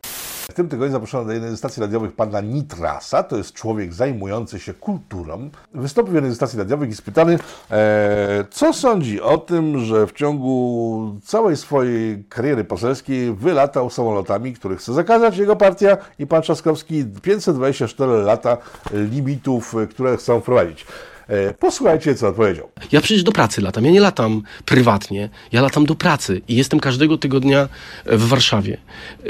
W 0.50 0.54
tym 0.54 0.68
tygodniu 0.68 0.92
zaproszono 0.92 1.24
do 1.24 1.32
jednej 1.32 1.50
ze 1.50 1.56
stacji 1.56 1.80
radiowych 1.80 2.12
pana 2.12 2.40
Nitrasa, 2.40 3.22
to 3.22 3.36
jest 3.36 3.52
człowiek 3.52 3.92
zajmujący 3.92 4.58
się 4.58 4.74
kulturą. 4.74 5.50
Wystąpił 5.74 6.12
w 6.12 6.14
jednej 6.14 6.32
ze 6.32 6.36
stacji 6.36 6.58
radiowych 6.58 6.90
i 6.90 6.94
spytany, 6.94 7.38
e, 7.70 8.44
co 8.50 8.72
sądzi 8.72 9.20
o 9.20 9.38
tym, 9.38 9.78
że 9.78 10.06
w 10.06 10.12
ciągu 10.12 11.20
całej 11.24 11.56
swojej 11.56 12.24
kariery 12.28 12.64
poselskiej 12.64 13.34
wylatał 13.34 13.90
samolotami, 13.90 14.52
których 14.52 14.78
chce 14.78 14.92
zakazać 14.92 15.36
jego 15.36 15.56
partia 15.56 15.96
i 16.18 16.26
pan 16.26 16.42
Trzaskowski 16.42 17.04
524 17.22 18.12
lata 18.12 18.56
limitów, 18.92 19.74
które 19.90 20.16
chcą 20.16 20.40
wprowadzić. 20.40 20.86
E, 21.30 21.54
posłuchajcie, 21.54 22.14
co 22.14 22.28
odpowiedział. 22.28 22.68
Ja 22.92 23.00
przecież 23.00 23.22
do 23.22 23.32
pracy 23.32 23.60
latam. 23.60 23.84
Ja 23.84 23.90
nie 23.90 24.00
latam 24.00 24.42
prywatnie. 24.64 25.28
Ja 25.52 25.62
latam 25.62 25.86
do 25.86 25.94
pracy 25.94 26.40
i 26.48 26.56
jestem 26.56 26.80
każdego 26.80 27.18
tygodnia 27.18 27.68
w 28.06 28.28
Warszawie. 28.28 28.76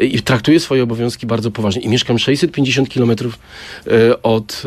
I 0.00 0.22
traktuję 0.22 0.60
swoje 0.60 0.82
obowiązki 0.82 1.26
bardzo 1.26 1.50
poważnie. 1.50 1.82
I 1.82 1.88
mieszkam 1.88 2.18
650 2.18 2.88
kilometrów 2.88 3.38
e, 3.86 4.22
od 4.22 4.62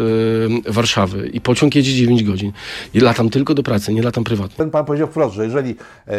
e, 0.67 0.71
Warszawy. 0.71 1.27
I 1.27 1.41
pociąg 1.41 1.75
jedzie 1.75 1.95
9 1.95 2.23
godzin. 2.23 2.51
I 2.93 2.99
latam 2.99 3.29
tylko 3.29 3.53
do 3.53 3.63
pracy, 3.63 3.93
nie 3.93 4.01
latam 4.01 4.23
prywatnie. 4.23 4.57
Ten 4.57 4.71
pan 4.71 4.85
powiedział 4.85 5.07
wprost, 5.07 5.35
że 5.35 5.43
jeżeli 5.45 5.75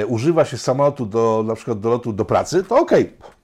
używa 0.07 0.45
się 0.45 0.59
samolotu 0.59 1.07
do, 1.07 1.45
na 1.47 1.55
przykład 1.55 1.81
do 1.81 1.91
lotu 1.91 2.13
do 2.13 2.25
pracy, 2.25 2.65
to 2.65 2.77
okej. 2.77 3.03
Okay 3.03 3.35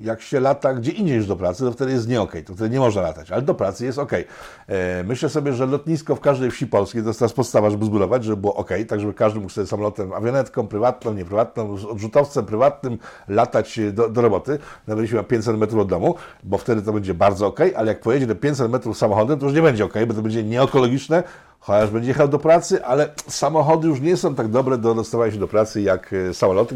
Jak 0.00 0.22
się 0.22 0.40
lata 0.40 0.74
gdzie 0.74 0.92
indziej 0.92 1.16
niż 1.16 1.26
do 1.26 1.36
pracy, 1.36 1.64
to 1.64 1.72
wtedy 1.72 1.92
jest 1.92 2.08
nie 2.08 2.20
okej, 2.20 2.44
to 2.44 2.54
wtedy 2.54 2.70
nie 2.70 2.80
można 2.80 3.02
latać, 3.02 3.30
ale 3.30 3.42
do 3.42 3.54
pracy 3.54 3.84
jest 3.84 3.98
okej. 3.98 4.24
E, 4.68 5.04
Myślę 5.04 5.28
sobie, 5.28 5.52
że 5.52 5.66
lotnisko 5.66 6.16
w 6.16 6.20
każdej 6.20 6.50
wsi 6.50 6.66
polskiej 6.66 7.02
to 7.02 7.08
jest 7.08 7.18
teraz 7.18 7.32
podstawa, 7.32 7.70
żeby 7.70 7.84
zbudować, 7.84 8.24
żeby 8.24 8.36
było 8.36 8.54
okej, 8.54 8.86
tak 8.86 9.00
żeby 9.00 9.14
każdy 9.14 9.40
mógł 9.40 9.52
sobie 9.52 9.66
samolotem, 9.66 10.12
awionetką, 10.12 10.66
prywatną, 10.66 11.14
nieprywatną, 11.14 11.76
odrzutowcem 11.90 12.46
prywatnym 12.46 12.98
latać 13.28 13.80
do, 13.92 14.08
do 14.08 14.22
roboty, 14.22 14.58
nawet 14.86 15.02
jeśli 15.02 15.16
ma 15.16 15.22
500 15.22 15.58
metrów 15.58 15.80
od 15.80 15.88
domu, 15.88 16.14
bo 16.44 16.58
wtedy 16.58 16.82
to 16.82 16.92
będzie 16.92 17.14
bardzo 17.14 17.46
okej, 17.46 17.74
ale 17.74 17.88
jak 17.88 18.00
pojedzie 18.00 18.26
do 18.26 18.34
500 18.36 18.70
metrów 18.70 18.98
samochodem, 18.98 19.38
to 19.38 19.46
już 19.46 19.54
nie 19.54 19.62
będzie 19.62 19.84
okej, 19.84 20.06
bo 20.06 20.14
to 20.14 20.22
będzie 20.22 20.44
nieekologiczne, 20.44 21.22
chociaż 21.60 21.90
będzie 21.90 22.08
jechał 22.08 22.28
do 22.28 22.38
pracy, 22.38 22.84
ale 22.84 23.08
samochody 23.28 23.88
już 23.88 24.00
nie 24.00 24.16
są 24.16 24.34
tak 24.34 24.48
dobre 24.48 24.78
do 24.78 24.94
dostawania 24.94 25.32
się 25.32 25.38
do 25.38 25.48
pracy 25.48 25.82
jak 25.82 26.12
e, 26.12 26.34
samoloty. 26.34 26.74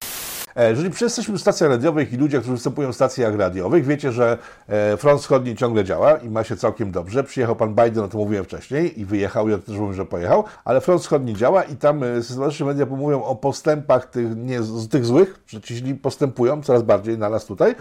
E, 0.57 0.71
Jeżeli 0.71 0.90
jesteśmy 1.01 1.38
w 1.38 1.40
stacjach 1.40 1.71
radiowych 1.71 2.12
i 2.12 2.16
ludzie, 2.16 2.38
którzy 2.38 2.53
występują 2.53 2.92
w 2.92 2.95
stacjach 2.95 3.37
radiowych, 3.37 3.85
wiecie, 3.87 4.12
że 4.12 4.38
e, 4.69 4.97
front 4.97 5.21
wschodni 5.21 5.57
ciągle 5.57 5.85
działa 5.85 6.16
i 6.16 6.31
ma 6.31 6.45
się 6.45 6.57
całkiem 6.57 6.92
dobrze. 6.92 7.25
Przyjechał 7.25 7.57
pan 7.57 7.75
Biden, 7.75 8.05
o 8.05 8.09
tym 8.09 8.21
mówiłem 8.21 8.45
wcześniej, 8.45 9.01
i 9.01 9.05
wyjechał, 9.05 9.49
ja 9.49 9.59
też 9.59 9.77
mówię, 9.77 9.95
że 9.95 10.05
pojechał, 10.05 10.45
ale 10.64 10.81
front 10.81 11.03
wschodni 11.03 11.35
działa 11.35 11.62
i 11.62 11.77
tam 11.77 12.03
e, 12.03 12.23
systematyczne 12.23 12.66
media 12.66 12.87
mówią 12.87 13.23
o 13.23 13.37
postępach 13.37 14.07
tych, 14.07 14.37
nie, 14.37 14.61
tych 14.90 15.05
złych, 15.05 15.40
że 15.47 15.61
ci 15.61 15.77
źli 15.77 15.95
postępują 15.95 16.62
coraz 16.62 16.83
bardziej 16.83 17.19
na 17.19 17.31
nas 17.31 17.45
tutaj, 17.45 17.75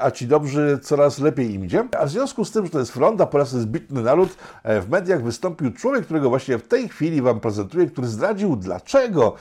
a 0.00 0.10
ci 0.10 0.26
dobrzy 0.26 0.78
coraz 0.82 1.18
lepiej 1.18 1.54
im 1.54 1.64
idzie. 1.64 1.88
A 1.98 2.06
w 2.06 2.10
związku 2.10 2.44
z 2.44 2.50
tym, 2.50 2.64
że 2.64 2.70
to 2.70 2.78
jest 2.78 2.92
front, 2.92 3.20
a 3.20 3.26
po 3.26 3.38
raz 3.38 3.52
jest 3.52 3.66
bitny 3.66 4.02
naród, 4.02 4.36
w 4.64 4.86
mediach 4.90 5.22
wystąpił 5.22 5.72
człowiek, 5.72 6.04
którego 6.04 6.28
właśnie 6.28 6.58
w 6.58 6.68
tej 6.68 6.88
chwili 6.88 7.22
wam 7.22 7.40
prezentuję, 7.40 7.86
który 7.86 8.06
zdradził 8.06 8.56
dlaczego 8.56 9.34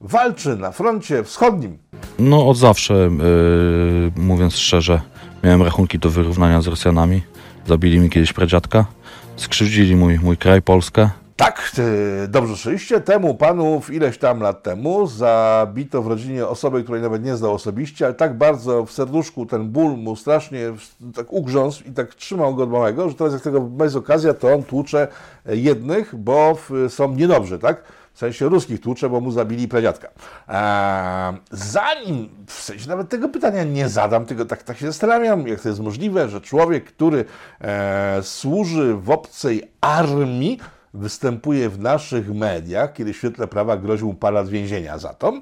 walczy 0.00 0.56
na 0.56 0.72
froncie 0.72 1.24
wschodnim. 1.24 1.78
No 2.18 2.48
od 2.48 2.56
zawsze, 2.56 2.94
yy, 2.94 4.12
mówiąc 4.16 4.56
szczerze, 4.56 5.00
miałem 5.44 5.62
rachunki 5.62 5.98
do 5.98 6.10
wyrównania 6.10 6.62
z 6.62 6.66
Rosjanami. 6.66 7.22
Zabili 7.66 7.98
mi 7.98 8.10
kiedyś 8.10 8.32
pradziadka, 8.32 8.84
skrzywdzili 9.36 9.96
mój, 9.96 10.18
mój 10.18 10.36
kraj, 10.36 10.62
Polskę. 10.62 11.10
Tak, 11.36 11.72
e, 12.24 12.28
dobrze 12.28 12.54
słyszeliście. 12.54 13.00
Temu 13.00 13.34
panów 13.34 13.90
ileś 13.90 14.18
tam 14.18 14.40
lat 14.40 14.62
temu 14.62 15.06
zabito 15.06 16.02
w 16.02 16.06
rodzinie 16.06 16.46
osoby, 16.46 16.82
której 16.82 17.02
nawet 17.02 17.24
nie 17.24 17.36
znał 17.36 17.54
osobiście, 17.54 18.04
ale 18.04 18.14
tak 18.14 18.38
bardzo 18.38 18.86
w 18.86 18.92
serduszku 18.92 19.46
ten 19.46 19.68
ból 19.68 19.96
mu 19.96 20.16
strasznie 20.16 20.60
tak 21.14 21.32
ugrzązł 21.32 21.84
i 21.84 21.92
tak 21.92 22.14
trzymał 22.14 22.54
go 22.54 22.62
od 22.62 22.70
małego, 22.70 23.08
że 23.08 23.14
teraz 23.14 23.32
jak 23.32 23.42
tego 23.42 23.60
bez 23.60 23.96
okazja, 23.96 24.34
to 24.34 24.54
on 24.54 24.62
tłucze 24.62 25.08
jednych, 25.46 26.14
bo 26.14 26.58
są 26.88 27.14
niedobrzy, 27.14 27.58
tak? 27.58 27.82
W 28.16 28.18
sensie 28.18 28.48
ruskich 28.48 28.80
tłucze, 28.80 29.08
bo 29.08 29.20
mu 29.20 29.30
zabili 29.30 29.68
pradziadka. 29.68 30.08
Eee, 30.48 31.36
zanim, 31.50 32.28
w 32.46 32.52
sensie 32.52 32.88
nawet 32.88 33.08
tego 33.08 33.28
pytania 33.28 33.64
nie 33.64 33.88
zadam, 33.88 34.26
tylko 34.26 34.44
tak, 34.44 34.62
tak 34.62 34.78
się 34.78 34.86
zastanawiam, 34.86 35.48
jak 35.48 35.60
to 35.60 35.68
jest 35.68 35.80
możliwe, 35.80 36.28
że 36.28 36.40
człowiek, 36.40 36.84
który 36.84 37.24
e, 37.60 38.22
służy 38.22 38.94
w 38.94 39.10
obcej 39.10 39.62
armii, 39.80 40.58
występuje 40.94 41.68
w 41.68 41.78
naszych 41.78 42.34
mediach, 42.34 42.92
kiedy 42.92 43.12
w 43.12 43.16
świetle 43.16 43.46
prawa 43.46 43.76
grozi 43.76 44.04
mu 44.04 44.14
parę 44.14 44.34
lat 44.34 44.48
więzienia 44.48 44.98
za 44.98 45.14
to. 45.14 45.32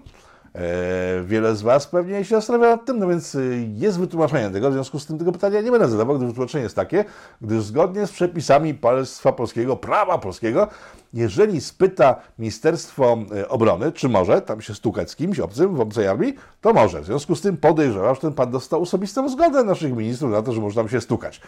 E, 0.54 1.22
wiele 1.24 1.56
z 1.56 1.62
Was 1.62 1.86
pewnie 1.86 2.24
się 2.24 2.36
zastanawia 2.36 2.70
nad 2.70 2.84
tym, 2.84 2.98
no 2.98 3.08
więc 3.08 3.34
y, 3.34 3.68
jest 3.74 3.98
wytłumaczenie 3.98 4.50
tego, 4.50 4.70
w 4.70 4.72
związku 4.72 4.98
z 4.98 5.06
tym 5.06 5.18
tego 5.18 5.32
pytania 5.32 5.60
nie 5.60 5.70
będę 5.70 5.88
zadawał, 5.88 6.16
gdyż 6.16 6.28
wytłumaczenie 6.28 6.64
jest 6.64 6.76
takie, 6.76 7.04
gdyż 7.40 7.62
zgodnie 7.62 8.06
z 8.06 8.12
przepisami 8.12 8.74
państwa 8.74 9.32
polskiego, 9.32 9.76
prawa 9.76 10.18
polskiego, 10.18 10.68
jeżeli 11.12 11.60
spyta 11.60 12.16
Ministerstwo 12.38 13.18
e, 13.36 13.48
Obrony, 13.48 13.92
czy 13.92 14.08
może 14.08 14.42
tam 14.42 14.60
się 14.60 14.74
stukać 14.74 15.10
z 15.10 15.16
kimś 15.16 15.40
obcym 15.40 15.74
w 15.74 15.80
obcej 15.80 16.08
armii, 16.08 16.34
to 16.60 16.72
może. 16.72 17.00
W 17.00 17.04
związku 17.04 17.36
z 17.36 17.40
tym 17.40 17.56
podejrzewam, 17.56 18.14
że 18.14 18.20
ten 18.20 18.32
pan 18.32 18.50
dostał 18.50 18.82
osobistą 18.82 19.28
zgodę 19.28 19.64
naszych 19.64 19.96
ministrów 19.96 20.32
na 20.32 20.42
to, 20.42 20.52
że 20.52 20.60
można 20.60 20.82
tam 20.82 20.88
się 20.88 21.00
stukać. 21.00 21.40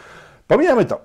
Pomijamy 0.46 0.84
to. 0.84 1.00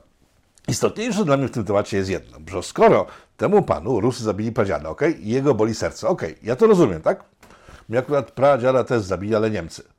Istotniejsze 0.68 1.26
dla 1.26 1.38
mnie 1.38 1.48
w 1.48 1.52
tym 1.52 1.66
temacie 1.66 1.98
jest 1.98 2.10
jedno, 2.10 2.38
że 2.48 2.64
skoro 2.64 3.06
temu 3.38 3.62
panu 3.62 4.00
Rusy 4.00 4.24
zabili 4.24 4.52
pradziada, 4.52 4.90
ok, 4.90 5.02
i 5.20 5.30
jego 5.30 5.54
boli 5.54 5.76
serce, 5.76 6.08
ok, 6.08 6.22
ja 6.44 6.56
to 6.56 6.68
rozumiem, 6.68 7.02
tak? 7.02 7.24
Mnie 7.92 8.00
akurat 8.00 8.32
pradziada 8.32 8.84
też 8.84 9.04
zabili, 9.04 9.36
ale 9.36 9.52
Niemcy. 9.52 9.84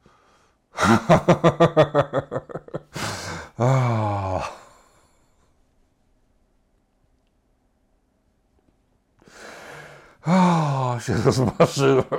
O, 10.26 10.96
się 11.00 11.14
rozmarzyłem. 11.24 12.04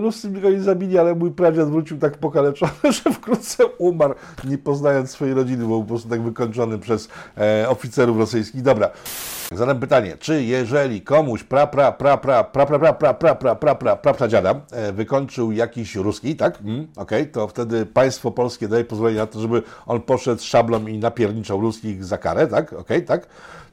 Ruscy 0.00 0.30
go 0.30 0.50
nie 0.50 0.62
zabili, 0.62 0.98
ale 0.98 1.14
mój 1.14 1.30
pradziad 1.30 1.70
wrócił 1.70 1.98
tak 1.98 2.18
pokaleczony, 2.18 2.72
że 3.04 3.12
wkrótce 3.12 3.66
umarł, 3.66 4.14
nie 4.44 4.58
poznając 4.58 5.10
swojej 5.10 5.34
rodziny, 5.34 5.64
bo 5.64 5.68
był 5.68 5.82
po 5.82 5.88
prostu 5.88 6.08
tak 6.08 6.22
wykończony 6.22 6.78
przez 6.78 7.08
e, 7.38 7.68
oficerów 7.68 8.18
rosyjskich. 8.18 8.62
Dobra. 8.62 8.90
Zadam 9.54 9.80
pytanie, 9.80 10.16
czy 10.16 10.42
jeżeli 10.42 11.00
komuś 11.00 11.42
pra, 11.42 11.66
pra, 11.66 11.92
pra, 11.92 12.16
pra, 12.16 12.44
pra, 12.44 12.66
pra, 12.66 12.78
pra, 12.78 12.92
pra, 12.94 13.14
pra, 13.14 13.34
pra, 13.34 13.54
pra, 13.54 13.74
pra, 13.74 13.96
pra, 13.96 14.14
pradziada 14.14 14.60
e, 14.72 14.92
wykończył 14.92 15.52
jakiś 15.52 15.96
ruski, 15.96 16.36
tak? 16.36 16.60
Mm, 16.62 16.86
Okej, 16.96 17.26
to 17.26 17.48
wtedy 17.48 17.86
państwo 17.86 18.30
polskie 18.30 18.68
daje 18.68 18.84
pozwolenie 18.84 19.18
na 19.18 19.26
to, 19.26 19.40
żeby 19.40 19.62
on 19.86 20.00
poszedł 20.00 20.42
szablą 20.42 20.86
i 20.86 20.98
napierniczał 20.98 21.60
ruskich 21.60 22.04
za 22.04 22.18
karę, 22.18 22.46
tak? 22.46 22.72
Okej, 22.72 23.04
tak? 23.04 23.26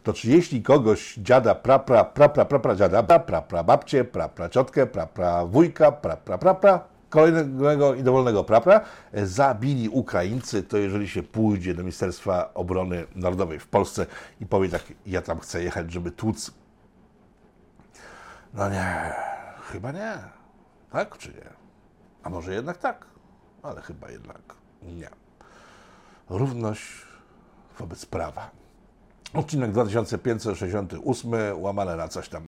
To 0.03 0.13
czy 0.13 0.29
jeśli 0.29 0.61
kogoś 0.63 1.15
dziada, 1.17 1.55
pra, 1.55 1.79
pra, 1.79 2.03
pra, 2.03 2.29
pra, 2.29 2.45
pra, 2.45 2.59
pra 2.59 2.75
dziada, 2.75 3.03
pra, 3.03 3.19
pra, 3.19 3.41
pra 3.41 3.63
babcie, 3.63 4.03
pra, 4.03 4.29
pra 4.29 4.49
ciotkę, 4.49 4.85
pra, 4.85 5.05
pra 5.05 5.43
wujka, 5.43 5.91
pra, 5.91 6.15
pra, 6.15 6.37
pra, 6.37 6.53
pra, 6.53 6.79
kolejnego 7.15 7.93
i 7.93 8.03
dowolnego 8.03 8.43
prapra 8.43 8.81
zabili 9.13 9.89
Ukraińcy, 9.89 10.63
to 10.63 10.77
jeżeli 10.77 11.09
się 11.09 11.23
pójdzie 11.23 11.73
do 11.73 11.83
Ministerstwa 11.83 12.53
Obrony 12.53 13.05
Narodowej 13.15 13.59
w 13.59 13.67
Polsce 13.67 14.05
i 14.41 14.45
powie 14.45 14.69
tak, 14.69 14.83
ja 15.05 15.21
tam 15.21 15.39
chcę 15.39 15.63
jechać, 15.63 15.91
żeby 15.91 16.11
tłuc. 16.11 16.51
No 18.53 18.69
nie, 18.69 19.13
chyba 19.71 19.91
nie. 19.91 20.13
Tak 20.91 21.17
czy 21.17 21.29
nie? 21.29 21.49
A 22.23 22.29
może 22.29 22.53
jednak 22.53 22.77
tak? 22.77 23.05
Ale 23.63 23.81
chyba 23.81 24.11
jednak 24.11 24.41
nie. 24.83 25.09
Równość 26.29 26.83
wobec 27.79 28.05
prawa. 28.05 28.51
Odcinek 29.33 29.71
2568, 29.71 31.31
łamane 31.55 31.95
na 31.95 32.07
coś 32.07 32.29
tam. 32.29 32.45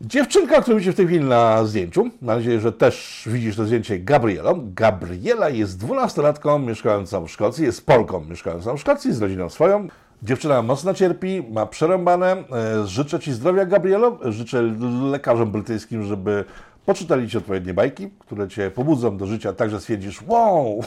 Dziewczynka, 0.00 0.60
którą 0.62 0.76
widzicie 0.76 0.92
w 0.92 0.96
tej 0.96 1.06
chwili 1.06 1.24
na 1.24 1.64
zdjęciu, 1.64 2.02
mam 2.02 2.36
nadzieję, 2.36 2.60
że 2.60 2.72
też 2.72 3.22
widzisz 3.26 3.56
to 3.56 3.64
zdjęcie 3.64 3.98
Gabrielą. 3.98 4.70
Gabriela 4.74 5.48
jest 5.48 5.78
dwunastolatką 5.78 6.58
mieszkającą 6.58 7.26
w 7.26 7.30
Szkocji, 7.30 7.64
jest 7.64 7.86
Polką 7.86 8.24
mieszkającą 8.24 8.76
w 8.76 8.80
Szkocji 8.80 9.12
z 9.12 9.22
rodziną 9.22 9.48
swoją. 9.48 9.88
Dziewczyna 10.22 10.62
mocno 10.62 10.94
cierpi, 10.94 11.42
ma 11.50 11.66
przerąbane. 11.66 12.32
E, 12.32 12.86
Życzę 12.86 13.20
Ci 13.20 13.32
zdrowia, 13.32 13.64
Gabrielo. 13.64 14.18
Życzę 14.22 14.62
lekarzom 15.10 15.50
brytyjskim, 15.50 16.02
żeby 16.02 16.44
poczytali 16.86 17.28
Ci 17.28 17.38
odpowiednie 17.38 17.74
bajki, 17.74 18.10
które 18.18 18.48
Cię 18.48 18.70
pobudzą 18.70 19.16
do 19.16 19.26
życia, 19.26 19.52
tak 19.52 19.70
że 19.70 19.80
stwierdzisz, 19.80 20.22
wow, 20.22 20.80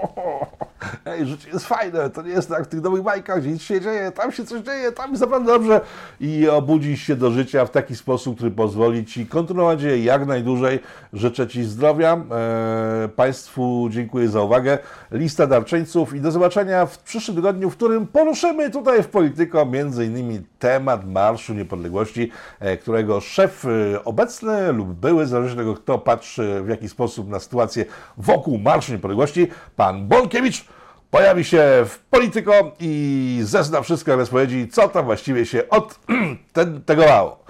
ej, 1.04 1.26
życie 1.26 1.48
jest 1.52 1.66
fajne, 1.66 2.10
to 2.10 2.22
nie 2.22 2.30
jest 2.30 2.48
tak 2.48 2.64
w 2.64 2.68
tych 2.68 2.82
nowych 2.82 3.02
bajkach, 3.02 3.40
gdzie 3.40 3.50
nic 3.50 3.62
się 3.62 3.80
dzieje, 3.80 4.12
tam 4.12 4.32
się 4.32 4.44
coś 4.44 4.60
dzieje, 4.60 4.92
tam 4.92 5.10
jest 5.10 5.20
naprawdę 5.20 5.52
dobrze. 5.52 5.80
I 6.20 6.48
obudzisz 6.48 7.02
się 7.02 7.16
do 7.16 7.30
życia 7.30 7.64
w 7.66 7.70
taki 7.70 7.96
sposób, 7.96 8.36
który 8.36 8.50
pozwoli 8.50 9.04
Ci 9.04 9.26
kontynuować 9.26 9.82
je 9.82 10.04
jak 10.04 10.26
najdłużej. 10.26 10.80
Życzę 11.12 11.48
Ci 11.48 11.64
zdrowia, 11.64 12.16
e, 12.30 13.08
Państwu 13.16 13.88
dziękuję 13.90 14.28
za 14.28 14.42
uwagę, 14.42 14.78
lista 15.10 15.46
darczyńców 15.46 16.14
i 16.14 16.20
do 16.20 16.30
zobaczenia 16.30 16.86
w 16.86 16.98
przyszłym 16.98 17.36
tygodniu, 17.36 17.70
w 17.70 17.76
którym 17.76 18.06
poruszymy 18.06 18.70
tutaj 18.70 19.02
w 19.02 19.08
Polityko 19.08 19.66
między 19.66 20.06
innymi 20.06 20.40
temat 20.58 21.06
Marszu 21.08 21.54
Niepodległości, 21.54 22.30
e, 22.60 22.76
którego 22.76 23.20
szef 23.20 23.64
e, 23.64 24.04
obecny 24.04 24.72
lub 24.72 24.88
były, 24.88 25.26
zależy 25.26 25.52
od 25.52 25.58
tego, 25.58 25.74
kto 25.74 25.98
patrzy 25.98 26.62
w 26.64 26.68
jaki 26.68 26.88
sposób 26.88 27.28
na 27.28 27.40
sytuację 27.40 27.84
wokół 28.16 28.58
Marszu 28.58 28.92
Niepodległości, 28.92 29.48
pan 29.76 30.08
Bolkiewicz, 30.08 30.64
pojawi 31.12 31.44
się 31.44 31.62
w 31.86 31.98
Polityko 31.98 32.72
i 32.80 33.40
zezna 33.42 33.82
wszystko 33.82 34.16
bez 34.16 34.30
powiedzi, 34.30 34.74
co 34.74 34.88
tam 34.88 35.04
właściwie 35.04 35.46
się 35.46 35.68
od 35.68 35.98
ten, 36.52 36.82
tego 36.82 37.06
mało. 37.06 37.44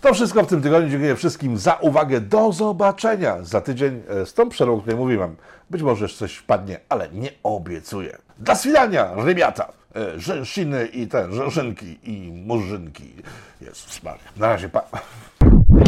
To 0.00 0.14
wszystko 0.14 0.42
w 0.42 0.46
tym 0.46 0.62
tygodniu. 0.62 0.90
Dziękuję 0.90 1.16
wszystkim 1.16 1.58
za 1.58 1.74
uwagę. 1.74 2.20
Do 2.20 2.52
zobaczenia 2.52 3.36
za 3.42 3.60
tydzień 3.60 4.02
e, 4.08 4.26
z 4.26 4.34
tą 4.34 4.48
przerwą, 4.48 4.74
o 4.74 4.80
której 4.80 4.98
mówiłem. 4.98 5.36
Być 5.70 5.82
może 5.82 6.04
jeszcze 6.04 6.18
coś 6.18 6.36
wpadnie, 6.36 6.80
ale 6.88 7.08
nie 7.08 7.30
obiecuję. 7.42 8.18
Do 8.38 8.56
swidania, 8.56 9.10
rybiata, 9.16 9.72
e, 9.96 10.20
rzęsiny 10.20 10.86
i 10.86 11.06
te 11.06 11.32
rzęszynki 11.32 11.98
i 12.02 12.32
murzynki. 12.32 13.14
Jezus 13.60 14.02
Maria. 14.02 14.24
Na 14.36 14.48
razie, 14.48 14.68
pa. 14.68 14.82